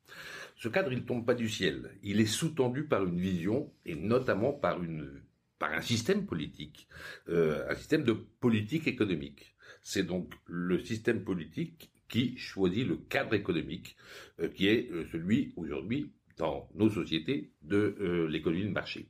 Ce 0.57 0.69
cadre, 0.69 0.93
il 0.93 1.01
ne 1.01 1.05
tombe 1.05 1.27
pas 1.27 1.35
du 1.35 1.49
ciel. 1.49 1.91
Il 2.03 2.21
est 2.21 2.27
sous-tendu 2.27 2.85
par 2.85 3.05
une 3.05 3.19
vision 3.19 3.73
et 3.85 3.95
notamment 3.95 4.53
par 4.53 4.83
une 4.83 5.23
par 5.63 5.75
un 5.75 5.81
système 5.81 6.27
politique, 6.27 6.89
euh, 7.29 7.71
un 7.71 7.77
système 7.77 8.03
de 8.03 8.15
politique 8.15 8.89
économique. 8.89 9.55
C'est 9.81 10.03
donc 10.03 10.35
le 10.47 10.81
système 10.81 11.23
politique 11.23 11.93
qui 12.09 12.37
choisit 12.37 12.85
le 12.85 12.97
cadre 12.97 13.35
économique, 13.35 13.97
euh, 14.41 14.49
qui 14.49 14.67
est 14.67 14.91
euh, 14.91 15.07
celui 15.13 15.53
aujourd'hui 15.55 16.11
dans 16.37 16.69
nos 16.75 16.91
sociétés 16.91 17.53
de 17.63 18.27
l'économie 18.29 18.65
de 18.65 18.71
marché. 18.71 19.07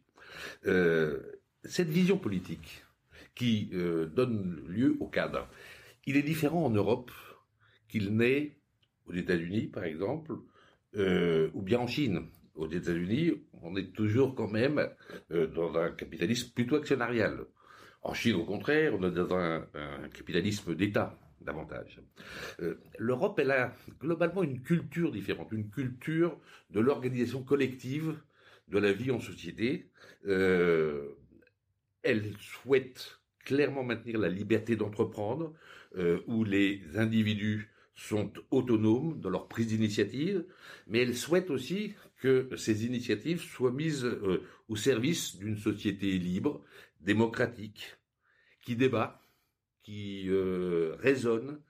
cette 1.64 1.88
vision 1.88 2.18
politique 2.18 2.84
qui 3.34 3.70
donne 4.14 4.62
lieu 4.66 4.96
au 5.00 5.06
cadre, 5.06 5.48
il 6.04 6.16
est 6.16 6.22
différent 6.22 6.66
en 6.66 6.70
Europe 6.70 7.12
qu'il 7.88 8.14
n'est 8.14 8.58
aux 9.06 9.14
États-Unis, 9.14 9.68
par 9.68 9.84
exemple, 9.84 10.32
ou 10.94 11.62
bien 11.62 11.78
en 11.78 11.86
Chine 11.86 12.26
aux 12.54 12.68
États-Unis, 12.68 13.32
on 13.62 13.76
est 13.76 13.92
toujours 13.92 14.34
quand 14.34 14.48
même 14.48 14.88
euh, 15.30 15.46
dans 15.46 15.74
un 15.76 15.90
capitalisme 15.90 16.52
plutôt 16.54 16.76
actionnarial. 16.76 17.44
En 18.02 18.14
Chine, 18.14 18.34
au 18.34 18.44
contraire, 18.44 18.94
on 18.94 19.02
est 19.04 19.12
dans 19.12 19.34
un, 19.34 19.64
capitalisme 20.12 20.74
d'État 20.74 21.18
davantage. 21.40 22.00
Euh, 22.60 22.80
L'Europe, 22.98 23.38
elle 23.38 23.52
a 23.52 23.74
globalement 24.00 24.42
une 24.42 24.62
culture 24.62 25.12
différente, 25.12 25.48
une 25.52 25.70
culture 25.70 26.38
de 26.70 26.80
l'organisation 26.80 27.42
collective 27.42 28.16
de 28.68 28.78
la 28.78 28.92
vie 28.92 29.10
en 29.10 29.20
société. 29.20 29.90
Euh, 30.26 31.10
elle 32.02 32.32
souhaite 32.38 33.20
clairement 33.44 33.84
maintenir 33.84 34.18
la 34.18 34.28
liberté 34.28 34.76
d'entreprendre, 34.76 35.54
où 36.26 36.42
les 36.42 36.96
individus 36.96 37.70
sont 38.02 38.32
autonomes 38.50 39.20
dans 39.20 39.30
leur 39.30 39.46
prise 39.48 39.68
d'initiative, 39.68 40.44
mais 40.88 41.00
elle 41.00 41.16
souhaite 41.16 41.50
aussi 41.50 41.94
que 42.18 42.48
ces 42.56 42.84
initiatives 42.84 43.40
soient 43.40 43.72
mises 43.72 44.04
euh, 44.04 44.42
au 44.68 44.76
service 44.76 45.36
d'une 45.36 45.56
société 45.56 46.18
libre, 46.18 46.64
démocratique, 47.00 47.96
qui 48.64 48.76
débat, 48.76 49.20
qui 49.82 50.28
euh, 50.28 50.96
raisonne 50.98 51.60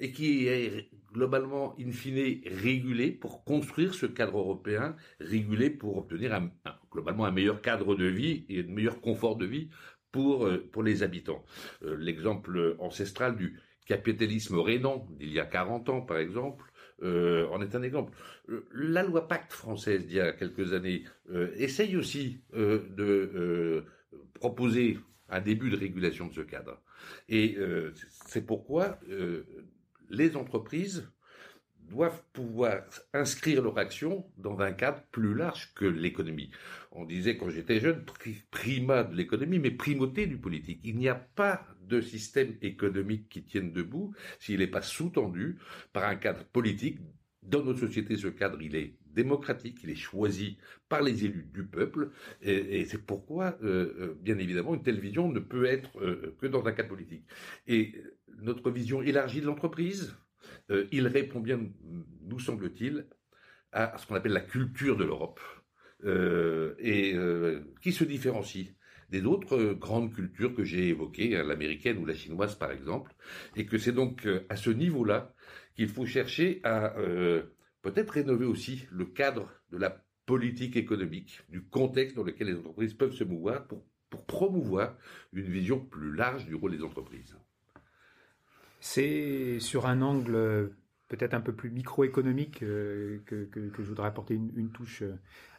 et 0.00 0.12
qui 0.12 0.46
est 0.46 0.90
globalement, 1.12 1.74
in 1.80 1.90
fine, 1.90 2.40
régulée 2.46 3.10
pour 3.10 3.44
construire 3.44 3.94
ce 3.94 4.06
cadre 4.06 4.38
européen, 4.38 4.94
régulé 5.20 5.70
pour 5.70 5.96
obtenir 5.96 6.40
globalement 6.92 7.24
un 7.24 7.32
meilleur 7.32 7.62
cadre 7.62 7.96
de 7.96 8.06
vie 8.06 8.44
et 8.48 8.60
un 8.60 8.68
meilleur 8.68 9.00
confort 9.00 9.36
de 9.36 9.46
vie 9.46 9.68
pour, 10.12 10.46
euh, 10.46 10.68
pour 10.72 10.82
les 10.82 11.02
habitants. 11.02 11.44
L'exemple 11.82 12.76
ancestral 12.78 13.36
du 13.36 13.60
capitalisme 13.88 14.58
rénan 14.58 15.06
d'il 15.18 15.32
y 15.32 15.40
a 15.40 15.46
40 15.46 15.88
ans, 15.88 16.00
par 16.02 16.18
exemple, 16.18 16.64
euh, 17.02 17.48
en 17.48 17.60
est 17.60 17.74
un 17.74 17.82
exemple. 17.82 18.12
La 18.72 19.02
loi 19.02 19.26
Pacte 19.26 19.52
française 19.52 20.06
d'il 20.06 20.16
y 20.16 20.20
a 20.20 20.32
quelques 20.32 20.72
années 20.72 21.04
essaye 21.56 21.96
aussi 21.96 22.42
de 22.52 23.84
proposer 24.34 24.98
un 25.28 25.40
début 25.40 25.70
de 25.70 25.76
régulation 25.76 26.26
de 26.26 26.34
ce 26.34 26.40
cadre. 26.40 26.80
Et 27.28 27.56
c'est 28.26 28.46
pourquoi 28.46 28.98
les 30.10 30.36
entreprises 30.36 31.10
doivent 31.88 32.22
pouvoir 32.32 32.82
inscrire 33.12 33.62
leur 33.62 33.78
action 33.78 34.24
dans 34.36 34.60
un 34.60 34.72
cadre 34.72 35.02
plus 35.10 35.34
large 35.34 35.72
que 35.74 35.84
l'économie. 35.84 36.50
On 36.92 37.04
disait 37.04 37.36
quand 37.36 37.50
j'étais 37.50 37.80
jeune, 37.80 38.04
primat 38.50 39.04
de 39.04 39.16
l'économie, 39.16 39.58
mais 39.58 39.70
primauté 39.70 40.26
du 40.26 40.38
politique. 40.38 40.80
Il 40.84 40.96
n'y 40.96 41.08
a 41.08 41.14
pas 41.14 41.66
de 41.82 42.00
système 42.00 42.54
économique 42.62 43.28
qui 43.28 43.42
tienne 43.42 43.72
debout 43.72 44.14
s'il 44.38 44.58
n'est 44.58 44.66
pas 44.66 44.82
sous-tendu 44.82 45.58
par 45.92 46.04
un 46.04 46.16
cadre 46.16 46.44
politique. 46.44 46.98
Dans 47.42 47.64
notre 47.64 47.80
société, 47.80 48.16
ce 48.16 48.28
cadre, 48.28 48.60
il 48.60 48.76
est 48.76 48.94
démocratique, 49.14 49.78
il 49.82 49.90
est 49.90 49.96
choisi 49.96 50.58
par 50.88 51.02
les 51.02 51.24
élus 51.24 51.48
du 51.52 51.64
peuple, 51.64 52.10
et, 52.42 52.84
c'est 52.84 53.04
pourquoi, 53.04 53.58
euh, 53.62 53.94
euh, 54.00 54.18
bien 54.20 54.38
évidemment, 54.38 54.74
une 54.74 54.82
telle 54.82 55.00
vision 55.00 55.30
ne 55.30 55.40
peut 55.40 55.64
être 55.64 55.98
euh, 56.00 56.36
que 56.40 56.46
dans 56.46 56.66
un 56.66 56.72
cadre 56.72 56.90
politique. 56.90 57.24
Et 57.66 57.94
notre 58.42 58.70
vision 58.70 59.02
élargie 59.02 59.40
de 59.40 59.46
l'entreprise, 59.46 60.14
euh, 60.70 60.86
il 60.92 61.06
répond 61.06 61.40
bien, 61.40 61.60
nous 62.22 62.38
semble-t-il, 62.38 63.06
à 63.72 63.96
ce 63.98 64.06
qu'on 64.06 64.14
appelle 64.14 64.32
la 64.32 64.40
culture 64.40 64.96
de 64.96 65.04
l'Europe, 65.04 65.40
euh, 66.04 66.74
et 66.78 67.14
euh, 67.14 67.60
qui 67.82 67.92
se 67.92 68.04
différencie 68.04 68.74
des 69.10 69.24
autres 69.24 69.72
grandes 69.72 70.14
cultures 70.14 70.54
que 70.54 70.64
j'ai 70.64 70.88
évoquées, 70.88 71.36
hein, 71.36 71.42
l'américaine 71.42 71.98
ou 71.98 72.06
la 72.06 72.14
chinoise 72.14 72.56
par 72.56 72.70
exemple, 72.70 73.14
et 73.56 73.66
que 73.66 73.78
c'est 73.78 73.92
donc 73.92 74.28
à 74.48 74.56
ce 74.56 74.70
niveau-là 74.70 75.34
qu'il 75.74 75.88
faut 75.88 76.06
chercher 76.06 76.60
à 76.62 76.94
peut-être 77.80 78.10
rénover 78.10 78.44
aussi 78.44 78.86
le 78.90 79.06
cadre 79.06 79.50
de 79.70 79.78
la 79.78 80.04
politique 80.26 80.76
économique, 80.76 81.40
du 81.48 81.64
contexte 81.64 82.16
dans 82.16 82.22
lequel 82.22 82.48
les 82.48 82.58
entreprises 82.58 82.92
peuvent 82.92 83.14
se 83.14 83.24
mouvoir 83.24 83.66
pour 83.66 84.26
promouvoir 84.26 84.96
une 85.32 85.50
vision 85.50 85.80
plus 85.80 86.14
large 86.14 86.46
du 86.46 86.54
rôle 86.54 86.76
des 86.76 86.84
entreprises. 86.84 87.36
C'est 88.80 89.58
sur 89.60 89.86
un 89.86 90.02
angle 90.02 90.34
euh, 90.34 90.66
peut-être 91.08 91.34
un 91.34 91.40
peu 91.40 91.52
plus 91.52 91.70
microéconomique 91.70 92.62
euh, 92.62 93.18
que, 93.26 93.48
je 93.76 93.82
voudrais 93.82 94.06
apporter 94.06 94.34
une, 94.34 94.70
touche 94.70 95.02
euh, 95.02 95.14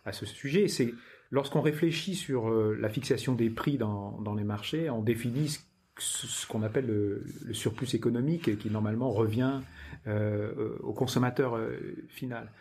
à 0.06 0.12
ce 0.12 0.26
sujet. 0.26 0.68
C'est 0.68 0.94
lorsqu'on 1.32 1.62
réfléchit 1.62 2.16
sur 2.16 2.50
la 2.50 2.90
fixation 2.90 3.36
des 3.36 3.50
prix 3.50 3.78
dans, 3.78 4.36
les 4.36 4.44
marchés, 4.44 4.90
on 4.90 5.02
définit 5.02 5.60
ce, 5.98 6.48
qu'on 6.48 6.64
appelle 6.64 6.88
le, 6.88 7.54
surplus 7.54 7.94
économique 7.94 8.58
qui 8.58 8.70
normalement 8.72 9.12
revient 9.12 9.62
au 10.08 10.94
consommateur 10.94 11.60
final. 12.08 12.52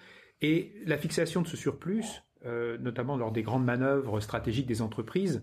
Et 0.43 0.75
la 0.85 0.99
fixation 0.99 1.41
de 1.41 1.47
ce 1.47 1.57
surplus, 1.57 2.05
notamment 2.45 3.17
lors 3.17 3.33
des 3.33 3.43
grandes 3.43 3.65
manœuvres 3.65 4.21
stratégiques 4.21 4.67
des 4.67 4.83
entreprises, 4.83 5.43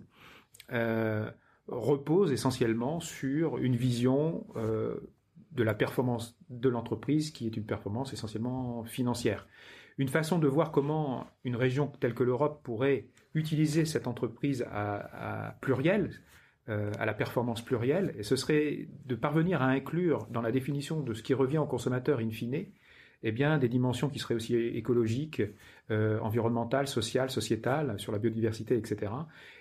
repose 1.68 2.32
essentiellement 2.32 3.00
sur 3.00 3.58
une 3.58 3.76
vision 3.76 4.46
euh, 4.56 4.96
de 5.52 5.64
la 5.64 5.74
performance 5.74 6.38
de 6.50 6.70
l'entreprise 6.70 7.32
qui 7.32 7.48
est 7.48 7.58
une 7.58 7.66
performance 7.66 8.14
essentiellement 8.14 8.84
financière. 8.84 9.48
Une 9.98 10.10
façon 10.10 10.40
de 10.40 10.48
voir 10.48 10.72
comment 10.72 11.26
une 11.44 11.56
région 11.56 11.88
telle 12.00 12.14
que 12.14 12.24
l'Europe 12.24 12.62
pourrait 12.64 13.08
utiliser 13.34 13.86
cette 13.86 14.08
entreprise 14.08 14.66
à, 14.70 15.58
pluriel, 15.62 16.12
euh, 16.68 16.92
à 17.00 17.06
la 17.06 17.14
performance 17.14 17.64
plurielle, 17.64 18.14
et 18.18 18.24
ce 18.24 18.36
serait 18.36 18.90
de 19.06 19.16
parvenir 19.16 19.62
à 19.62 19.68
inclure 19.68 20.28
dans 20.32 20.42
la 20.42 20.52
définition 20.52 21.02
de 21.02 21.14
ce 21.14 21.24
qui 21.24 21.34
revient 21.34 21.60
au 21.60 21.66
consommateur 21.66 22.20
in 22.20 22.30
fine, 22.30 22.66
eh 23.28 23.60
des 23.60 23.70
dimensions 23.70 24.10
qui 24.10 24.20
seraient 24.20 24.36
aussi 24.36 24.56
écologiques, 24.56 25.42
euh, 25.92 26.20
environnementales, 26.20 26.88
sociales, 26.88 27.30
sociétales, 27.30 28.00
sur 28.00 28.12
la 28.12 28.20
biodiversité, 28.20 28.78
etc. 28.78 29.12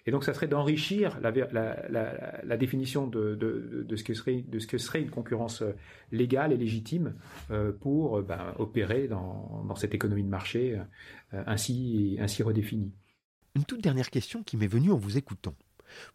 Et 0.07 0.11
donc, 0.11 0.25
ça 0.25 0.33
serait 0.33 0.47
d'enrichir 0.47 1.19
la, 1.21 2.57
définition 2.57 3.07
de, 3.07 3.87
ce 3.95 4.05
que 4.05 4.79
serait, 4.79 5.01
une 5.03 5.11
concurrence 5.11 5.63
euh, 5.63 5.73
légale 6.13 6.53
et 6.53 6.57
légitime 6.57 7.15
euh, 7.51 7.73
pour 7.73 8.23
ben, 8.23 8.55
opérer 8.59 9.09
dans, 9.09 9.75
cette 9.77 9.95
économie 9.95 10.23
de 10.23 10.29
marché 10.29 10.79
ainsi, 11.33 12.17
ainsi 12.21 12.43
redéfinie. 12.43 12.93
Une 13.55 13.65
toute 13.65 13.83
dernière 13.83 14.11
question 14.11 14.43
qui 14.43 14.57
m'est 14.57 14.67
venue 14.67 14.93
en 14.93 14.97
vous 14.97 15.19
écoutant. 15.19 15.55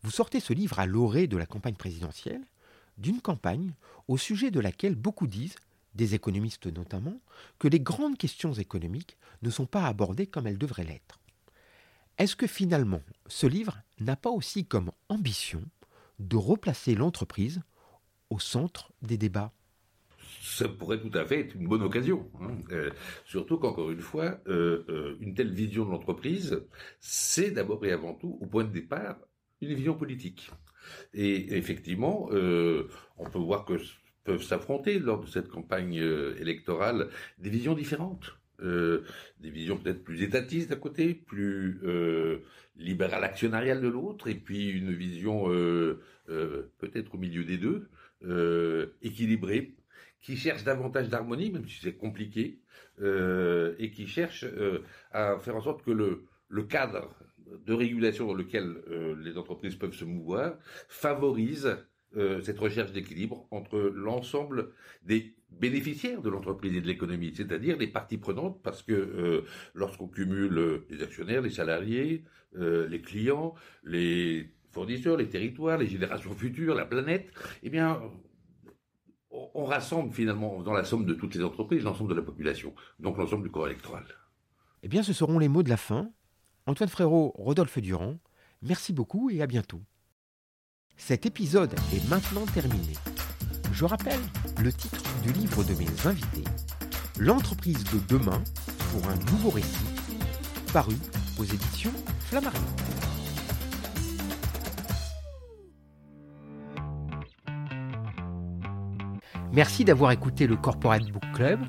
Vous 0.02 0.12
sortez 0.12 0.40
ce 0.40 0.54
livre 0.54 0.80
à 0.80 0.86
l'orée 0.86 1.28
de 1.28 1.38
la 1.38 1.46
campagne 1.46 1.76
présidentielle, 1.76 2.42
d'une 2.98 3.22
campagne 3.22 3.74
au 4.08 4.18
sujet 4.18 4.52
de 4.52 4.60
laquelle 4.60 4.96
beaucoup 4.96 5.28
disent 5.28 5.56
des 5.96 6.16
économistes 6.16 6.68
notamment, 6.68 7.20
que 7.58 7.68
les 7.68 7.80
grandes 7.80 8.18
questions 8.18 8.54
économiques 8.54 9.18
ne 9.42 9.50
sont 9.50 9.66
pas 9.66 9.86
abordées 9.86 10.28
comme 10.28 10.48
elles 10.48 10.58
devraient 10.58 10.84
l'être. 10.84 11.20
Est-ce 12.18 12.36
que 12.36 12.48
finalement, 12.48 13.02
ce 13.28 13.48
livre 13.48 13.78
n'a 14.00 14.16
pas 14.16 14.30
aussi 14.30 14.66
comme 14.66 14.92
ambition 15.08 15.64
de 16.20 16.36
replacer 16.36 16.96
l'entreprise 16.96 17.62
au 18.30 18.40
centre 18.40 18.92
des 19.02 19.18
débats? 19.18 19.54
Ça 20.42 20.68
pourrait 20.68 21.00
tout 21.00 21.18
à 21.18 21.26
fait 21.26 21.42
être 21.42 21.56
une 21.56 21.68
bonne 21.68 21.82
occasion. 21.82 22.30
Hein. 22.42 22.58
Euh, 22.72 22.92
surtout 23.26 23.58
qu'encore 23.58 23.92
une 23.92 24.02
fois, 24.02 24.40
euh, 24.48 24.84
euh, 24.90 25.18
une 25.22 25.34
telle 25.34 25.54
vision 25.54 25.86
de 25.86 25.92
l'entreprise, 25.92 26.62
c'est 27.00 27.52
d'abord 27.52 27.86
et 27.86 27.92
avant 27.92 28.14
tout, 28.14 28.38
au 28.42 28.46
point 28.46 28.64
de 28.64 28.72
départ, 28.72 29.18
une 29.62 29.74
vision 29.74 29.96
politique. 29.96 30.52
Et 31.14 31.56
effectivement, 31.58 32.30
on 32.32 33.30
peut 33.30 33.40
voir 33.40 33.66
que 33.66 33.78
peuvent 34.30 34.44
s'affronter 34.44 35.00
lors 35.00 35.20
de 35.20 35.26
cette 35.26 35.50
campagne 35.50 36.00
euh, 36.00 36.36
électorale 36.40 37.08
des 37.40 37.50
visions 37.50 37.74
différentes. 37.74 38.38
Euh, 38.62 39.04
des 39.40 39.50
visions 39.50 39.76
peut-être 39.78 40.04
plus 40.04 40.22
étatistes 40.22 40.70
d'un 40.70 40.76
côté, 40.76 41.16
plus 41.16 41.80
euh, 41.84 42.40
libérales 42.76 43.24
actionnariales 43.24 43.82
de 43.82 43.88
l'autre, 43.88 44.28
et 44.28 44.36
puis 44.36 44.70
une 44.70 44.92
vision 44.92 45.46
peut-être 46.78 47.16
au 47.16 47.18
milieu 47.18 47.44
des 47.44 47.58
deux, 47.58 47.90
équilibrée, 49.02 49.76
qui 50.22 50.36
cherche 50.38 50.64
davantage 50.64 51.10
d'harmonie, 51.10 51.52
même 51.52 51.68
si 51.68 51.80
c'est 51.82 51.96
compliqué, 51.96 52.60
et 53.02 53.92
qui 53.92 54.08
cherche 54.08 54.46
à 55.12 55.40
faire 55.40 55.56
en 55.56 55.62
sorte 55.62 55.84
que 55.84 55.92
le 55.92 56.64
cadre 56.64 57.10
de 57.66 57.74
régulation 57.74 58.28
dans 58.28 58.34
lequel 58.34 58.76
les 59.24 59.38
entreprises 59.38 59.76
peuvent 59.76 59.94
se 59.94 60.06
mouvoir 60.06 60.58
favorise 60.88 61.78
euh, 62.18 62.42
cette 62.42 62.60
recherche 62.60 62.92
d'équilibre 62.92 63.48
entre 63.52 63.80
l'ensemble 63.80 64.72
des 65.04 65.36
bénéficiaires 65.52 66.22
de 66.22 66.30
l'entreprise 66.30 66.76
et 66.76 66.82
de 66.82 66.88
l'économie, 66.88 67.34
c'est-à-dire 67.36 67.78
les 67.78 67.88
parties 67.88 68.18
prenantes, 68.18 68.62
parce 68.64 68.82
que 68.82 68.94
euh, 68.94 69.46
lorsqu'on 69.74 70.08
cumule 70.08 70.84
les 70.90 71.04
actionnaires, 71.04 71.42
les 71.42 71.50
salariés, 71.52 72.24
euh, 72.56 72.88
les 72.88 73.02
clients, 73.02 73.54
les 73.84 74.50
fournisseurs, 74.72 75.18
les 75.18 75.30
territoires, 75.30 75.78
les 75.78 75.88
générations 75.88 76.34
futures, 76.34 76.76
la 76.76 76.86
planète, 76.86 77.32
eh 77.64 77.70
bien, 77.70 78.02
on 79.32 79.66
rassemble 79.66 80.12
finalement 80.12 80.64
dans 80.64 80.74
la 80.74 80.84
somme 80.84 81.06
de 81.06 81.14
toutes 81.14 81.36
les 81.36 81.44
entreprises 81.44 81.84
l'ensemble 81.84 82.10
de 82.10 82.16
la 82.16 82.24
population, 82.24 82.74
donc 83.00 83.18
l'ensemble 83.18 83.44
du 83.44 83.52
corps 83.52 83.68
électoral. 83.68 84.06
Eh 84.82 84.88
bien, 84.88 85.04
ce 85.04 85.14
seront 85.14 85.40
les 85.40 85.48
mots 85.48 85.64
de 85.64 85.70
la 85.70 85.78
fin. 85.78 86.12
Antoine 86.66 86.90
Frérot, 86.90 87.34
Rodolphe 87.36 87.80
Durand, 87.80 88.18
merci 88.62 88.94
beaucoup 88.94 89.30
et 89.30 89.42
à 89.42 89.48
bientôt. 89.48 89.82
Cet 91.00 91.26
épisode 91.26 91.74
est 91.94 92.08
maintenant 92.08 92.46
terminé. 92.46 92.94
Je 93.72 93.86
rappelle 93.86 94.20
le 94.62 94.72
titre 94.72 95.02
du 95.24 95.32
livre 95.32 95.64
de 95.64 95.74
mes 95.74 95.88
invités, 96.06 96.44
L'entreprise 97.18 97.84
de 97.86 98.00
demain 98.08 98.44
pour 98.92 99.10
un 99.10 99.16
nouveau 99.32 99.50
récit, 99.50 99.68
paru 100.72 100.96
aux 101.40 101.46
éditions 101.46 101.92
Flammarion. 102.28 102.62
Merci 109.52 109.84
d'avoir 109.86 110.12
écouté 110.12 110.48
le 110.48 110.58
Corporate 110.58 111.10
Book 111.12 111.24
Club. 111.34 111.60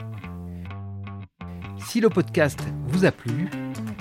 Si 1.87 2.01
le 2.01 2.11
podcast 2.11 2.61
vous 2.88 3.07
a 3.07 3.12
plu, 3.12 3.49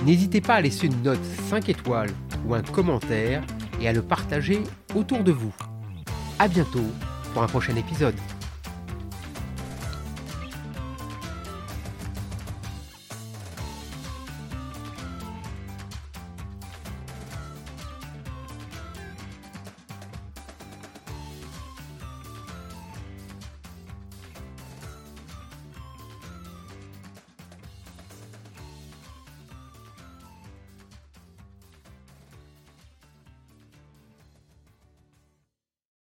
n'hésitez 0.04 0.42
pas 0.42 0.56
à 0.56 0.62
laisser 0.62 0.88
une 0.88 1.02
note 1.02 1.24
5 1.50 1.70
étoiles 1.70 2.12
ou 2.46 2.56
un 2.56 2.62
commentaire 2.62 3.42
et 3.80 3.88
à 3.88 3.94
le 3.94 4.02
partager 4.02 4.62
autour 4.96 5.24
de 5.24 5.32
vous. 5.32 5.54
A 6.39 6.48
bientôt 6.48 6.86
pour 7.34 7.44
un 7.44 7.48
prochain 7.48 7.76
épisode. 7.76 8.15